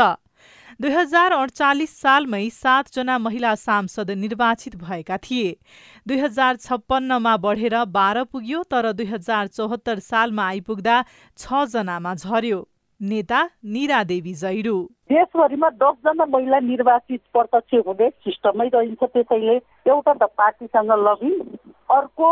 दुई 0.81 0.91
हजार 0.93 1.33
अडचालिस 1.33 1.95
सालमै 2.01 2.49
सातजना 2.53 3.17
महिला 3.19 3.55
सांसद 3.57 4.11
निर्वाचित 4.17 4.77
भएका 4.77 5.17
थिए। 5.25 5.57
दुई 6.07 6.19
हजार 6.19 6.57
छप्पन्नमा 6.59 7.37
बढेर 7.39 7.77
बाह्र 7.97 8.25
पुग्यो 8.29 8.63
तर 8.71 8.91
दुई 8.93 9.07
हजार 9.07 9.47
चौहत्तर 9.49 9.99
सालमा 10.05 10.49
आइपुग्दा 10.49 11.01
छजनामा 11.39 12.15
झर्यो 12.15 12.61
नेता 13.01 13.41
निरा 13.65 14.03
देवी 14.05 14.35
जैरू। 14.37 14.77
देशभरिमा 15.11 15.71
दसजना 15.81 16.25
महिला 16.29 16.61
निर्वाचित 16.69 17.21
प्रत्यक्ष 17.33 17.87
हुने 17.87 18.11
सिस्टमै 18.21 18.69
रहन्छ 18.69 19.03
त्यसैले 19.07 19.57
एउटा 19.89 20.13
त 20.15 20.33
पार्टीसँग 20.37 20.93
लगि 21.09 21.35
अर्को 21.91 22.29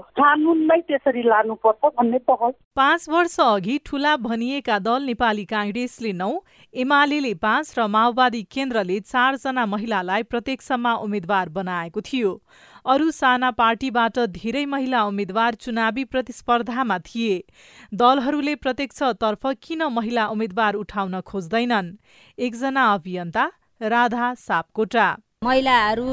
कानुन 0.00 0.58
नै 0.64 0.80
त्यसरी 0.80 1.22
लानुपर्छ 1.22 1.84
भन्ने 1.84 2.18
पहल। 2.18 2.52
पाँच 2.76 3.08
वर्ष 3.08 3.40
अघि 3.40 3.78
ठूला 3.86 4.16
भनिएका 4.16 4.78
दल 4.78 5.02
नेपाली 5.02 5.44
काङ्ग्रेसले 5.44 6.12
नौ 6.12 6.30
एमाले 6.74 7.34
पाँच 7.34 7.74
र 7.78 7.86
माओवादी 7.86 8.42
केन्द्रले 8.42 9.00
चारजना 9.00 9.66
महिलालाई 9.66 10.22
प्रत्यक्षमा 10.22 10.94
उम्मेद्वार 10.94 11.48
बनाएको 11.48 12.00
थियो। 12.00 12.42
अरू 12.86 13.10
साना 13.10 13.50
पार्टीबाट 13.50 14.18
धेरै 14.18 14.64
महिला 14.66 15.04
उम्मेद्वार 15.04 15.54
चुनावी 15.54 16.04
प्रतिस्पर्धामा 16.04 16.98
थिए। 16.98 17.44
दलहरूले 17.94 18.54
प्रत्यक्षतर्फ 18.54 19.46
किन 19.62 19.82
महिला 19.82 20.26
उम्मेद्वार 20.26 20.74
उठाउन 20.74 21.20
खोज्दैनन्? 21.20 21.92
एकजना 22.38 22.92
अभियन्ता 22.94 23.50
राधा 23.80 24.34
सापकोटा। 24.34 25.16
महिलाहरू 25.44 26.08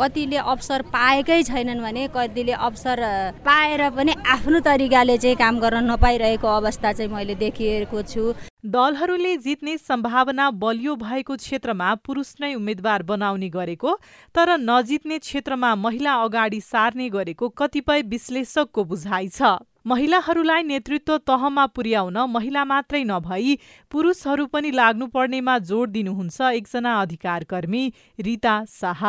कतिले 0.00 0.36
अवसर 0.46 0.82
पाएकै 0.94 1.42
छैनन् 1.42 1.82
भने 1.82 2.06
कतिले 2.14 2.52
अवसर 2.62 2.98
पाएर 3.44 3.88
पनि 3.90 4.14
आफ्नो 4.28 4.60
तरिकाले 4.62 5.18
चाहिँ 5.18 5.36
काम 5.36 5.60
गर्न 5.60 5.84
नपाइरहेको 5.90 6.48
अवस्था 6.50 6.92
चाहिँ 6.92 7.12
मैले 7.12 7.34
देखिएको 7.36 8.02
छु। 8.04 8.32
दलहरूले 8.66 9.36
जित्ने 9.38 9.76
सम्भावना 9.78 10.50
बलियो 10.56 10.94
भएको 10.96 11.36
क्षेत्रमा 11.36 11.94
पुरुष 12.00 12.34
नै 12.40 12.54
उम्मेद्वार 12.54 13.02
बनाउने 13.04 13.48
गरेको 13.50 13.98
तर 14.34 14.56
नजित्ने 14.60 15.18
क्षेत्रमा 15.18 15.74
महिला 15.76 16.14
अगाडि 16.24 16.60
सार्ने 16.62 17.08
गरेको 17.10 17.48
कतिपय 17.58 18.02
विश्लेषकको 18.08 18.84
बुझाइ 18.84 19.28
छ। 19.28 19.52
महिलाहरूलाई 19.86 20.62
नेतृत्व 20.62 21.16
तहमा 21.28 21.64
पुर्याउन 21.66 22.16
महिला 22.28 22.64
मात्रै 22.64 23.02
नभई 23.04 23.56
पुरुषहरू 23.92 24.46
पनि 24.46 24.70
लाग्नुपर्नेमा 24.70 25.58
जोड 25.70 25.90
दिनुहुन्छ 25.90 26.40
एकजना 26.40 26.92
अधिकार 27.00 27.44
कर्मी 27.44 27.82
रिता 28.20 28.54
शाह। 28.70 29.02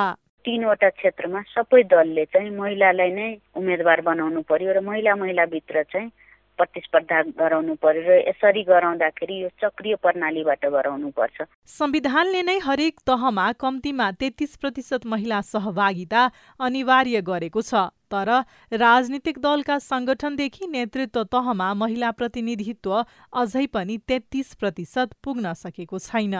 तीनवटा 0.45 0.89
क्षेत्रमा 0.89 1.41
सबै 1.53 1.83
दलले 1.83 2.25
चाहिँ 2.25 2.51
महिलालाई 2.59 3.11
नै 3.11 3.29
उम्मेद्वार 3.55 4.01
बनाउनु 4.01 4.41
पर्यो 4.51 4.73
र 4.73 4.83
महिला 4.83 5.15
महिलाभित्र 5.15 5.83
चाहिँ 5.83 6.11
प्रतिस्पर्धा 6.58 7.22
गराउनु 7.39 7.76
पर्यो 7.84 8.02
र 8.04 8.18
यसरी 8.28 8.63
गराउँदाखेरि 8.63 9.36
यो 9.41 9.50
चक्रिय 9.62 9.96
प्रणालीबाट 10.04 10.65
गराउनु 10.68 11.10
पर्छ। 11.12 11.48
संविधानले 11.68 12.41
नै 12.44 12.58
हरेक 12.63 13.00
तहमा 13.08 13.52
कम्तीमा 13.60 14.12
तेत्तिस 14.20 14.56
प्रतिशत 14.58 15.06
महिला 15.06 15.41
सहभागिता 15.44 16.24
अनिवार्य 16.60 17.22
गरेको 17.22 17.62
छ 17.62 17.88
तर 18.12 18.30
राजनीतिक 18.72 19.39
दलका 19.39 19.78
संगठनदेखि 19.82 20.68
नेतृत्व 20.68 21.24
तहमा 21.32 21.74
महिला 21.76 22.12
प्रतिनिधित्व 22.12 22.94
अझै 23.34 23.65
पनि 23.68 23.98
तेत्तीस 24.08 24.54
प्रतिशत 24.56 25.15
पुग्न 25.24 25.54
सकेको 25.56 26.00
छैन। 26.02 26.36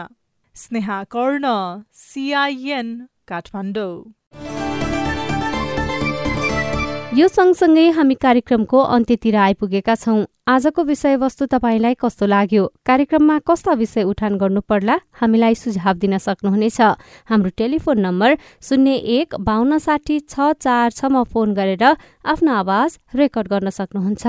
स्नेहा 0.56 1.02
कर्ण 1.12 1.46
सिआइएन 1.92 2.94
काठमाडौँ। 3.28 3.94
यो 7.16 7.26
सँगसँगै 7.28 7.84
हामी 7.96 8.14
कार्यक्रमको 8.20 8.78
अन्त्यतिर 8.92 9.36
आइपुगेका 9.40 9.94
छौं। 9.94 10.24
आजको 10.52 10.82
विषयवस्तु 10.84 11.46
तपाईँलाई 11.48 11.94
कस्तो 11.96 12.26
लाग्यो? 12.28 12.64
कार्यक्रममा 12.84 13.36
कस्ता 13.40 13.72
विषय 13.72 14.02
उठान 14.04 14.36
गर्नु 14.36 14.60
पर्ला 14.60 14.96
हामीलाई 15.16 15.54
सुझाव 15.56 15.94
दिन 15.96 16.18
सक्नुहुनेछ। 16.20 16.80
हाम्रो 17.24 17.50
टेलिफोन 17.56 18.00
नम्बर 18.00 18.36
शून्य 18.60 18.94
एक 19.16 19.34
बान्न 19.40 19.78
साठी 19.80 20.18
छ 20.28 20.52
चार 20.60 20.92
छमा 20.92 21.22
फोन 21.32 21.54
गरेर 21.56 21.84
आफ्नो 22.26 22.52
आवाज 22.52 22.98
रेकर्ड 23.14 23.48
गर्न 23.48 23.70
सक्नुहुन्छ। 23.70 24.24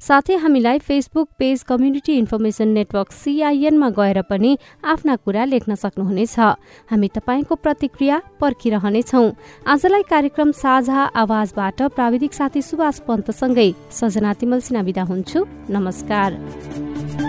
साथै 0.00 0.36
हामीलाई 0.36 0.78
Facebook 0.78 1.28
page 1.38 1.62
community 1.62 2.12
information 2.18 2.68
network 2.68 3.12
सिआइएनमा 3.12 3.88
गएर 3.90 4.22
पनि 4.22 4.50
आफ्ना 4.84 5.16
कुरा 5.16 5.44
लेख्न 5.44 5.74
सक्नुहुनेछ। 5.74 6.38
हामी 6.90 7.08
तपाईँको 7.08 7.54
प्रतिक्रिया 7.54 8.16
पर्खिरहनेछौ। 8.40 9.24
आजलाई 9.66 10.02
कार्यक्रम 10.10 10.50
साझा 10.52 11.00
आवाजबाट 11.14 11.82
प्राविधिक 11.94 12.32
साथी 12.34 12.62
सुभाष 12.62 12.98
पन्तसँगै 13.06 13.70
सजना 13.90 14.32
तिमल 14.34 14.60
सिना 14.60 14.80
विदा 14.80 15.02
हुन्छु। 15.02 15.46
नमस्कार। 15.70 17.25